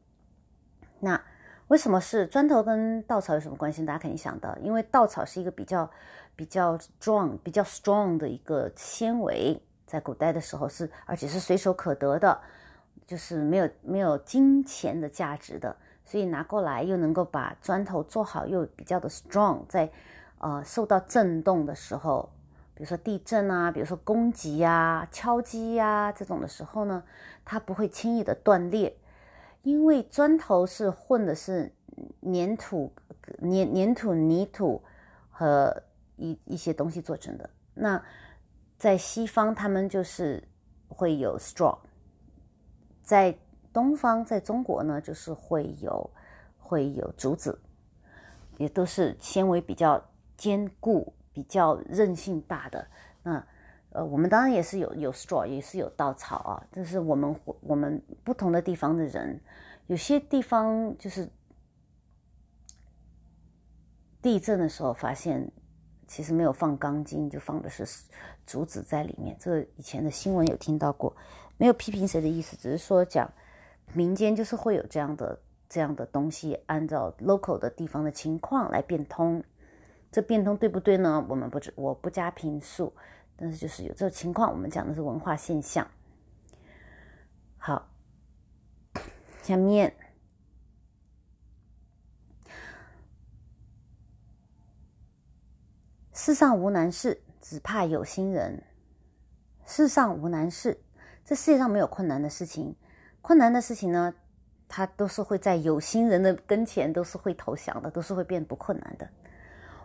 [0.99, 1.21] 那
[1.67, 3.83] 为什么是砖头跟稻草有什么关系？
[3.85, 5.89] 大家肯定想到，因为稻草是一个比较
[6.35, 12.39] 比较 strong 比较 strong 的一个纤维，在古代的时候是而且是随手可得的，
[13.07, 15.75] 就是没有没有金钱的价值的。
[16.05, 19.89] 所以拿过来又能够把砖头做好，又比较的 strong，在
[20.37, 22.29] 呃受到震动的时候，
[22.75, 27.01] 比如说地震啊，比如说攻击呀、敲击呀这种的时候呢，
[27.43, 28.95] 它不会轻易的断裂，
[29.65, 31.69] 因为砖头是混的是
[32.21, 32.93] 粘土、
[33.41, 34.81] 粘粘土、泥土
[35.29, 35.83] 和
[36.15, 37.49] 一一些东西做成的。
[37.73, 38.01] 那
[38.77, 40.47] 在西方，他们就是
[40.87, 41.77] 会有 straw，
[43.03, 43.37] 在。
[43.73, 46.09] 东方在中国呢，就是会有
[46.57, 47.59] 会有竹子，
[48.55, 50.01] 也都是纤维比较
[50.37, 52.87] 坚固、比较韧性大的。
[53.21, 53.45] 那
[53.95, 56.67] 呃，我们当然也是有有 straw，也是有稻草啊。
[56.69, 59.39] 但是我们我们不同的地方的人，
[59.87, 61.29] 有些地方就是
[64.21, 65.49] 地震的时候发现，
[66.07, 67.85] 其实没有放钢筋，就放的是
[68.45, 69.33] 竹子在里面。
[69.39, 71.15] 这个以前的新闻有听到过，
[71.57, 73.31] 没有批评谁的意思，只是说讲。
[73.93, 75.39] 民间就是会有这样的
[75.69, 79.41] 这样的东西，按照 local 的地方的情况来变通。
[80.11, 81.25] 这变通对不对呢？
[81.29, 82.91] 我们不知，我不加评述。
[83.37, 85.87] 但是就是有这种情况，我们讲的是文化现象。
[87.57, 87.89] 好，
[89.41, 89.93] 下面
[96.13, 98.63] 世上无难事，只怕有心人。
[99.65, 100.79] 世上无难事，
[101.23, 102.75] 这世界上没有困难的事情。
[103.21, 104.13] 困难的事情呢，
[104.67, 109.09] 它都是会在有心人的跟前都是会投降的，都是会变不困难的。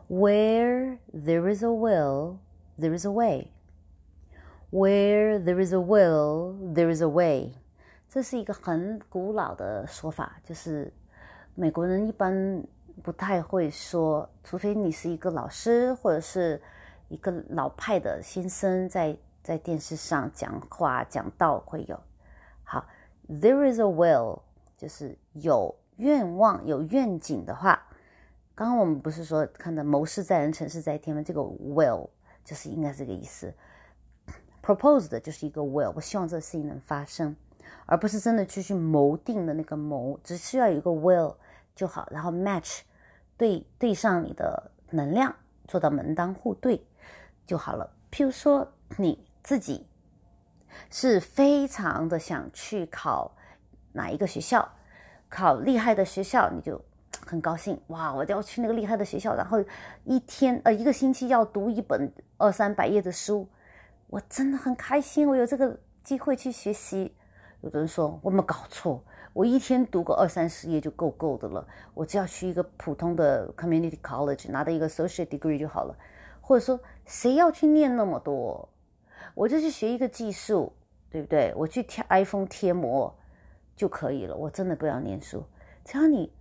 [0.08, 2.36] Where there is a will,
[2.80, 3.48] there is a way.
[4.70, 7.52] Where there is a will, there is a way.
[8.08, 10.92] 这是一个很古老的说法，就是
[11.54, 12.64] 美国人一般
[13.02, 16.60] 不太会说，除非你是一个老师或者是
[17.08, 22.00] 一个老派的先生，在在电视上讲话讲道会有。
[22.64, 22.86] 好。
[23.28, 24.40] There is a will，
[24.76, 27.80] 就是有愿望、有愿景的话。
[28.56, 31.22] 刚刚我们不是说看的谋事在人，成事在天吗？
[31.22, 32.08] 这个 will
[32.50, 33.54] 就是应该这个意思。
[34.60, 37.36] Proposed 就是一个 will，我希望这个事情能发生，
[37.86, 41.36] 而不是真的去去谋定的那个谋，只需要有一个 will
[41.76, 42.80] 就好，然后 match
[43.36, 45.36] 对对上你的能量，
[45.68, 46.84] 做到门当户对
[47.46, 47.88] 就好了。
[48.10, 49.86] 譬如说你自己。
[50.88, 53.36] 是非常的想去考
[53.92, 54.70] 哪一个学校，
[55.28, 56.80] 考厉害的学校，你就
[57.30, 58.12] 很高兴哇！
[58.12, 59.64] 我就要去那个厉害的学校，然后
[60.02, 63.46] 一天呃一个星期要读一本二三百页的书，
[64.08, 67.14] 我真的很开心，我有这个机会去学习。
[67.60, 69.00] 有的人说我没搞错，
[69.32, 71.64] 我一天读个二三十页就够够的了，
[71.94, 75.96] 我只要去一个普通的 community college 拿到一个 associate degree 就好了。
[76.40, 78.68] 或者说谁要去念那么多？
[79.34, 80.72] 我就去学一个技术，
[81.08, 81.54] 对不对？
[81.54, 83.14] 我去贴 iPhone 贴膜
[83.76, 85.44] 就可以了，我真的不要念书。
[85.84, 86.32] 只要你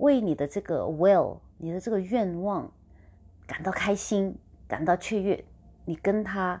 [0.00, 2.70] 为你的这个 will，你的这个愿望
[3.46, 4.34] 感到开心，
[4.66, 5.44] 感到雀跃，
[5.84, 6.60] 你跟他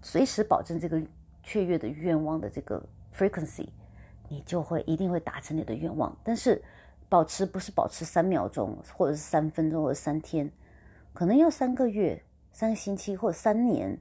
[0.00, 1.00] 随时保证这个
[1.42, 2.82] 雀跃的愿望的这个
[3.14, 3.68] frequency，
[4.28, 6.16] 你就会一定会达成你的愿望。
[6.24, 6.62] 但是
[7.10, 10.50] 保持不是保持三秒钟，或者是三分钟，或者三天，
[11.12, 13.98] 可能要三个月、三个星期或者三年。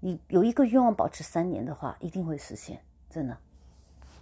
[0.00, 3.38] 你有一个愿望保持三年的话，一定会实现，真的。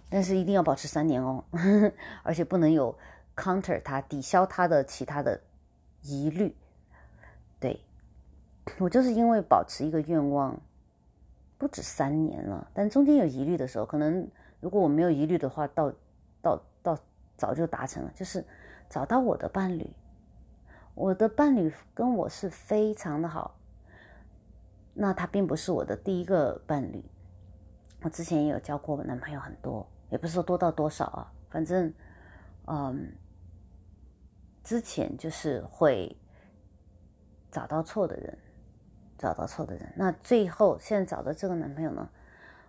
[0.09, 1.43] 但是一定要保持三年哦，
[2.23, 2.97] 而且不能有
[3.35, 5.41] counter 它抵消它的其他的
[6.01, 6.55] 疑虑。
[7.59, 7.79] 对
[8.79, 10.59] 我就是因为保持一个愿望
[11.57, 14.27] 不止三年了，但中间有疑虑的时候，可能
[14.59, 15.91] 如果我没有疑虑的话，到
[16.41, 16.97] 到到
[17.37, 18.45] 早就达成了，就是
[18.89, 19.89] 找到我的伴侣。
[20.93, 23.55] 我的伴侣跟我是非常的好。
[24.93, 27.03] 那他并不是我的第一个伴侣，
[28.01, 31.93] 我之前也有交过男朋友很多，也不是说多到多少啊，反正，
[32.67, 33.11] 嗯，
[34.63, 36.15] 之前就是会
[37.51, 38.37] 找到错的人，
[39.17, 39.93] 找到错的人。
[39.95, 42.09] 那最后现在找的这个男朋友呢，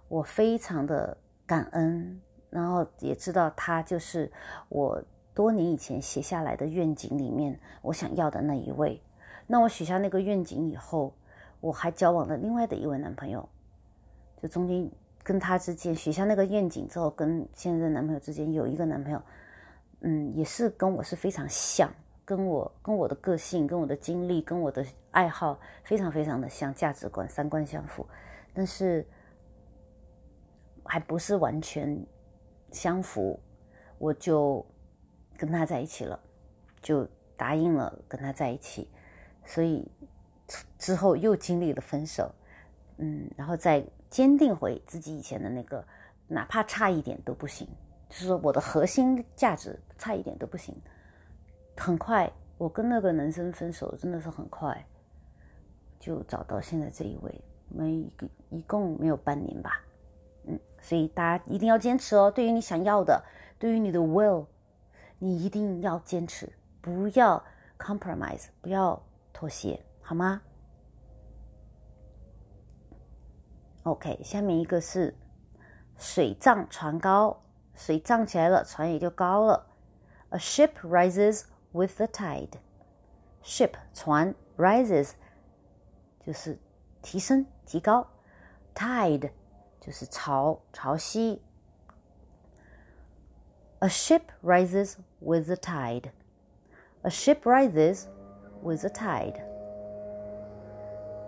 [0.09, 1.17] 我非常的
[1.47, 2.21] 感恩，
[2.51, 4.33] 然后也知道他就是
[4.69, 5.03] 我
[5.35, 9.03] 多年以前写下来的愿景里面我想要的那一位。
[9.47, 11.15] 那我许下那个愿景以后。
[11.59, 13.49] 我还交往了另外的一位男朋友，
[14.41, 14.89] 就中间
[15.27, 19.21] 跟他之间许下那个愿景之后，跟现在的男朋友之间有一个男朋友，
[20.03, 21.93] 嗯，也是跟我是非常像，
[22.25, 28.07] 跟我跟我的个性、跟我的经历、跟我的爱好非常非常的像，价值观、三观相符，
[28.55, 29.05] 但是
[30.85, 32.01] 还不是完全
[32.71, 33.41] 相符，
[33.99, 34.65] 我就
[35.37, 36.21] 跟他在一起了，
[36.81, 37.05] 就
[37.37, 38.89] 答应了跟他在一起，
[39.45, 39.91] 所以。
[40.79, 42.33] 之后又经历了分手，
[42.99, 45.85] 嗯，然后再坚定回自己以前的那个，
[46.29, 47.67] 哪怕差一点都不行，
[48.09, 50.75] 就是说我的核心价值差一点都不行。
[51.77, 54.87] 很快，我跟那个男生分手真的是很快，
[56.01, 59.83] 就找到现在这一位，没一个一共没有半年吧，
[60.45, 62.31] 嗯，所以大家一定要坚持哦。
[62.31, 63.23] 对于你想要的，
[63.59, 64.47] 对于你的 will，
[65.19, 66.51] 你一定要坚持，
[66.81, 67.45] 不要
[67.79, 69.03] compromise，不要
[69.33, 69.79] 妥协。
[70.01, 70.41] 好吗
[73.86, 75.16] ？OK，下面一个是
[75.98, 77.42] 水涨船高，
[77.74, 79.68] 水涨起来了，船也就高了。
[80.30, 82.54] A ship rises with the tide.
[83.44, 85.12] Ship 船 rises
[86.20, 86.60] 就是
[87.02, 88.08] 提升、提高，
[88.76, 89.32] tide
[89.80, 91.40] 就是潮、潮汐。
[93.80, 96.12] A ship rises with the tide.
[97.02, 98.06] A ship rises
[98.62, 99.42] with the tide.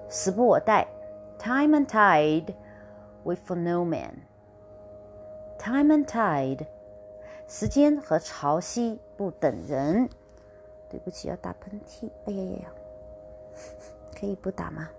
[0.08, 0.88] 时不我待
[1.38, 2.56] ，time and tide
[3.24, 6.66] wait for no man。time and tide，
[7.48, 10.10] 时间和潮汐不等人。
[10.90, 12.10] 对不起，要打喷嚏。
[12.26, 12.70] 哎呀呀呀，
[14.20, 14.90] 可以不打吗？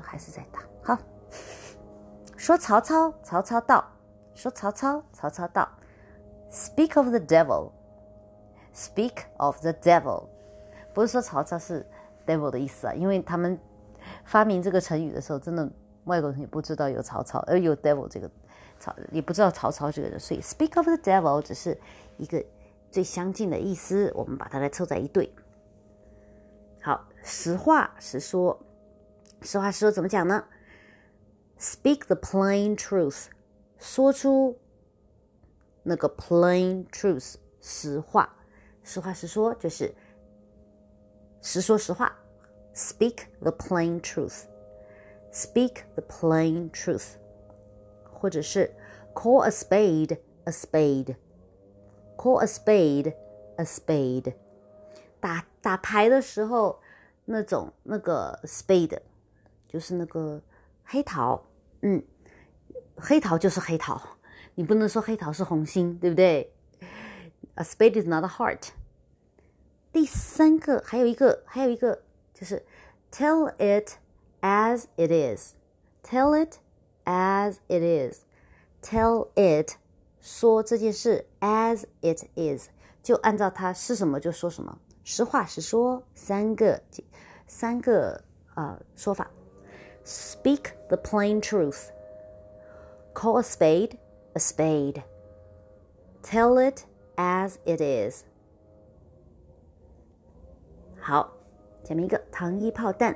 [0.00, 0.60] 还是在打。
[0.82, 0.98] 好，
[2.36, 3.84] 说曹操，曹操到。
[4.34, 5.68] 说曹操，曹操到。
[6.50, 10.28] Speak of the devil。Speak of the devil，
[10.94, 11.84] 不是说曹操是。
[12.26, 13.58] devil 的意思啊，因为他们
[14.25, 15.69] 发明这个成语的时候，真的
[16.05, 18.29] 外国人也不知道有曹操，而有 devil 这个
[18.79, 21.77] 曹，也不知道曹操这个人，所以 speak of the devil 只是
[22.17, 22.43] 一个
[22.91, 25.33] 最相近的意思，我们把它来凑在一对。
[26.81, 28.59] 好，实话实说，
[29.41, 30.45] 实话实说怎么讲呢
[31.59, 33.25] ？Speak the plain truth，
[33.77, 34.57] 说出
[35.83, 38.35] 那个 plain truth，实话，
[38.83, 39.93] 实话实说就是。
[41.45, 42.09] 实说实话
[42.74, 47.14] ，speak the plain truth，speak the plain truth，
[48.12, 48.74] 或者是
[49.14, 53.14] call a spade a spade，call a spade
[53.56, 54.34] a spade。
[55.20, 56.80] 打打牌的时候，
[57.24, 58.98] 那种那个 spade
[59.66, 60.40] 就是那个
[60.84, 61.44] 黑桃，
[61.82, 62.02] 嗯，
[62.96, 64.00] 黑桃就是黑桃，
[64.54, 66.52] 你不能说黑桃是红心，对不对？
[67.56, 68.68] A spade is not a heart。
[69.92, 72.02] 第三个还有一个，还有一个
[72.42, 72.64] 就是
[73.10, 73.98] tell it
[74.40, 76.58] as it is，tell it
[77.04, 79.76] as it is，tell it
[80.20, 82.68] 说这件事 as it is，
[83.02, 86.80] 就按照它是什么就说什么，实话实说，三个
[87.46, 88.22] 三个
[88.54, 89.30] 呃说法，
[90.04, 93.96] speak the plain truth，call a spade
[94.34, 96.84] a spade，tell it
[97.16, 98.24] as it is。
[101.00, 101.32] 好，
[101.83, 103.15] 下面一个糖衣炮弹。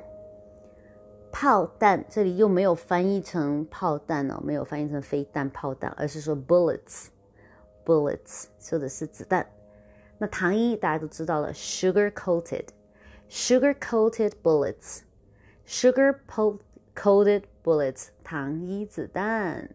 [1.30, 9.46] 炮弹，这里又没有翻译成炮弹哦，没有翻译成飞弹、炮弹，而是说 bullets，bullets 说的是子弹。
[10.18, 16.16] 那糖衣大家都知道了，sugar coated，sugar coated bullets，sugar
[16.96, 19.70] coated bullets，糖衣子弹。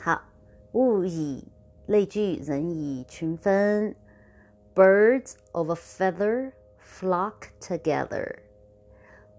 [0.00, 0.22] 好，
[0.72, 1.48] 物以
[1.86, 3.96] 类聚，人以群分。
[4.75, 8.39] Birds of a feather flock together.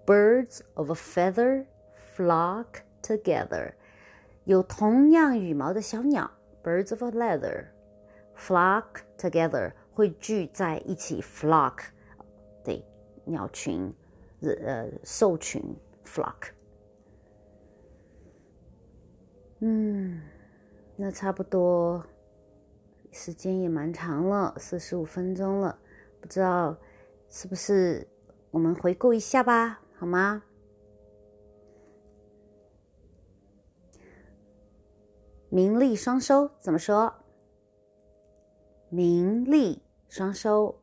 [0.04, 1.66] Birds of a feather
[2.16, 3.74] flock together.
[4.44, 6.30] 有同样羽毛的小鸟，
[6.62, 7.66] birds of a leather
[8.36, 11.80] flock together 会聚在一起，flock
[12.64, 12.82] 对
[13.24, 13.94] 鸟群，
[14.40, 15.62] 呃兽群，
[16.04, 16.52] flock。
[19.60, 20.22] 嗯，
[20.96, 22.04] 那差不多。
[23.13, 25.77] 时间也蛮长了，四十五分钟了，
[26.19, 26.75] 不知道
[27.29, 28.07] 是不是
[28.49, 30.43] 我们回顾一下吧，好吗？
[35.49, 37.13] 名利双收怎么说？
[38.89, 40.79] 名利双收，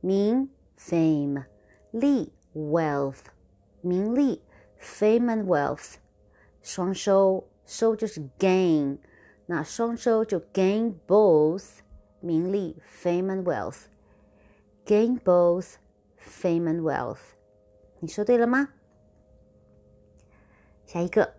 [0.00, 1.44] 名 fame，
[1.90, 3.20] 利 wealth，
[3.82, 4.42] 名利
[4.80, 5.96] fame and wealth，
[6.62, 8.98] 双收收就是 gain。
[9.45, 11.79] 那双收就 gain both
[12.19, 15.75] 名利 fame and wealth。gain both
[16.17, 17.19] fame and wealth，
[17.99, 18.69] 你说对了吗？
[20.85, 21.33] 下一个，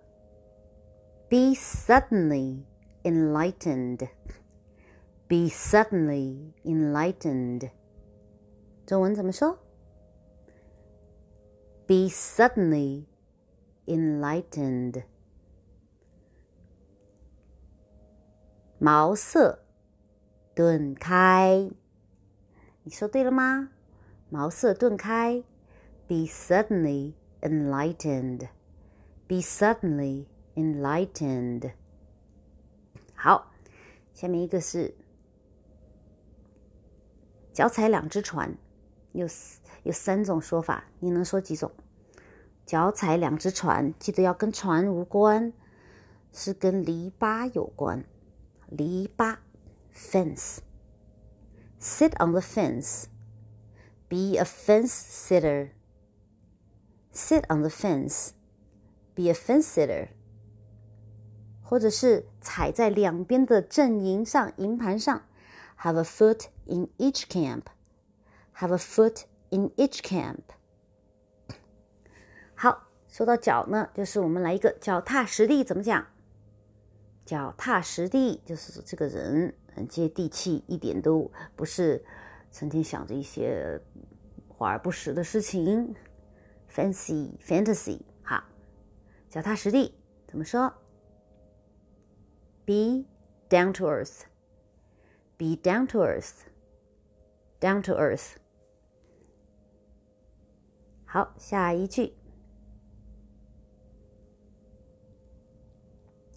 [1.28, 2.64] be suddenly
[3.02, 7.70] enlightened。be suddenly enlightened，
[8.86, 9.58] 中文怎么说？
[11.86, 13.06] be suddenly
[13.86, 15.02] enlightened。
[18.77, 19.59] 茅塞
[20.53, 21.71] 顿开，
[22.83, 23.69] 你说对了吗？
[24.29, 25.43] 茅塞顿开
[26.07, 31.71] ，be suddenly enlightened，be suddenly enlightened。
[33.15, 33.53] 好，
[34.13, 34.93] 下面一个是
[37.53, 38.57] 脚踩两只船，
[39.13, 39.25] 有
[39.83, 41.71] 有三种说法，你能说几种？
[42.65, 45.53] 脚踩两只船，记得要跟船无关，
[46.33, 48.03] 是跟篱笆有关。
[48.74, 49.36] 篱笆
[49.94, 50.58] fence.
[51.78, 53.06] Sit on the fence.
[54.08, 55.70] Be a fence sitter.
[57.12, 58.30] Sit on the fence.
[59.14, 60.08] Be a fence sitter.
[61.62, 65.22] 或者是踩在两边的阵营上、营盘上，
[65.78, 67.62] have a foot in each camp.
[68.56, 70.40] Have a foot in each camp.
[72.54, 76.06] 好，说到脚呢，就是我们来一个脚踏实地，怎么讲？
[77.25, 82.05] 脚踏实地，就是这个人很接地气，一点都不是
[82.51, 83.81] 成天想着一些
[84.47, 85.95] 华而不实的事情。
[86.69, 88.43] Fancy fantasy，好，
[89.29, 89.95] 脚踏实地
[90.27, 90.71] 怎么说
[92.65, 93.05] ？Be
[93.49, 98.33] down to earth，be down to earth，down to earth。
[101.05, 102.13] 好，下一句。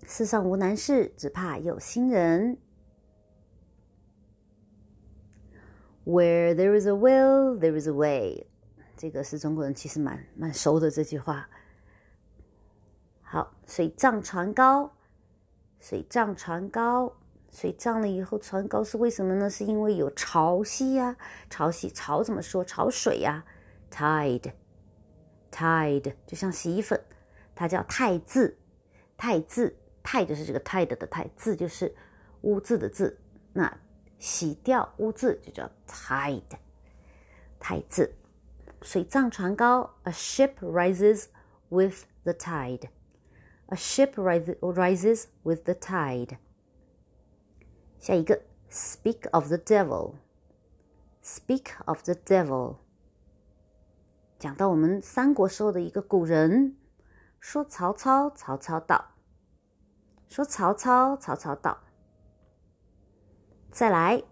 [0.08, 2.56] 世上无难事，只怕有心人。
[6.06, 8.46] Where there is a will, there is a way。
[8.96, 11.46] 这个是中国人其实蛮蛮熟的这句话。
[13.20, 14.90] 好，水涨船高，
[15.78, 17.12] 水涨船高，
[17.50, 19.50] 水涨了以后船高是为什么呢？
[19.50, 21.18] 是因为有潮汐呀，
[21.50, 22.64] 潮汐潮怎么说？
[22.64, 23.44] 潮水呀
[23.90, 24.54] ，tide，tide
[26.26, 26.98] 就像洗衣粉，
[27.54, 28.56] 它叫汰渍，
[29.18, 29.76] 汰渍。
[30.10, 31.94] 泰就是这个 tide 的泰，字就是
[32.40, 33.20] 污渍的渍，
[33.52, 33.78] 那
[34.18, 36.56] 洗掉污渍就叫 tide，
[37.60, 38.14] 泰渍。
[38.80, 41.26] 水涨船高，a ship rises
[41.68, 46.38] with the tide，a ship rises rises with the tide。
[47.98, 48.40] 下一个
[48.70, 52.76] ，speak of the devil，speak of the devil，
[54.38, 56.78] 讲到我们三国时候的一个古人，
[57.40, 59.17] 说曹操，曹操道。
[60.28, 61.78] 说曹操，曹操到。
[63.70, 64.22] 再来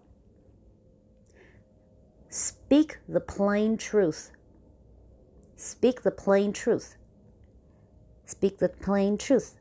[2.29, 4.27] ，speak the plain truth。
[5.57, 6.91] speak the plain truth。
[8.27, 9.53] speak the plain truth。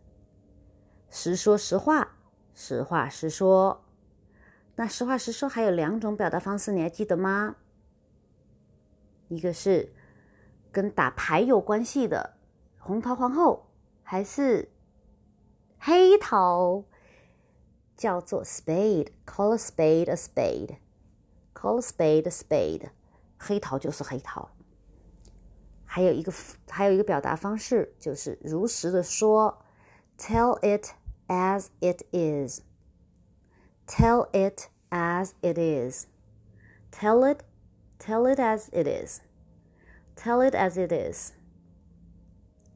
[1.09, 2.19] 实说实话，
[2.55, 3.85] 实话实说。
[4.75, 7.57] 那实话实说还有两种表达方式，你还记得吗？
[9.29, 9.95] 一个是
[10.71, 12.37] 跟打牌有关系的，
[12.79, 13.71] 红桃皇后，
[14.03, 14.69] 还是？
[15.86, 16.84] 黑桃
[17.98, 22.90] 叫做 spade，call a spade a spade，call a spade a spade，
[23.38, 24.50] 黑桃就是黑桃。
[25.86, 26.32] 还有一个
[26.70, 29.62] 还有一个表达方式就是如实的说，
[30.18, 30.92] tell it
[31.28, 36.08] as it is。Tell it as it is.
[36.92, 37.44] Tell it,
[38.00, 39.20] tell it as it is.
[40.16, 41.34] Tell it as it is.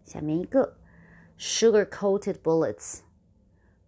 [0.03, 0.75] 下面一个
[1.40, 3.00] ，sugar-coated bullets.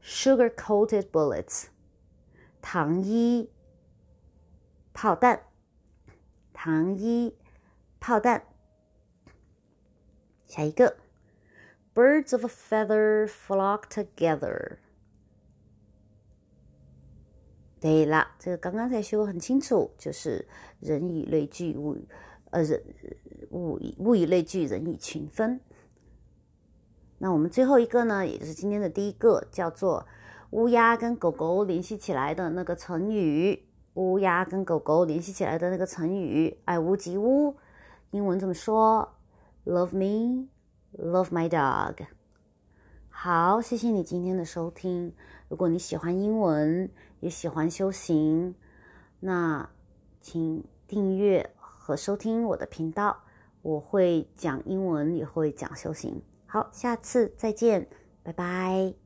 [0.02, 1.66] Sugar-coated bullets.
[2.62, 3.50] 糖衣
[4.94, 5.42] 炮弹，
[6.54, 7.36] 糖衣
[8.00, 8.44] 炮弹。
[10.46, 10.96] 下一个
[11.94, 14.78] ，birds of a feather flock together。
[17.78, 20.48] 对了，这个刚刚才学过很清楚，就是
[20.80, 21.98] 人以类聚，物
[22.50, 22.82] 呃人
[23.50, 25.60] 物以物以类聚，人以群分。
[27.22, 30.04] 那我们最后一个呢，也就是今天的第一个，叫做
[30.50, 33.64] 乌鸦跟狗狗联系起来的那个成语。
[33.94, 37.54] 乌鸦跟狗狗联系起来的那个成语，爱屋及乌，
[38.10, 39.08] 英文怎么说
[39.64, 40.48] ？Love me,
[40.98, 41.94] love my dog。
[43.08, 45.14] 好，谢谢你今天的收听。
[45.48, 48.56] 如果你喜欢英文，也喜欢修行，
[49.20, 49.70] 那
[50.20, 53.18] 请订阅和收听我的频道。
[53.62, 56.20] 我会讲英文，也会讲修行。
[56.52, 57.88] 好，下次再见，
[58.22, 59.01] 拜拜。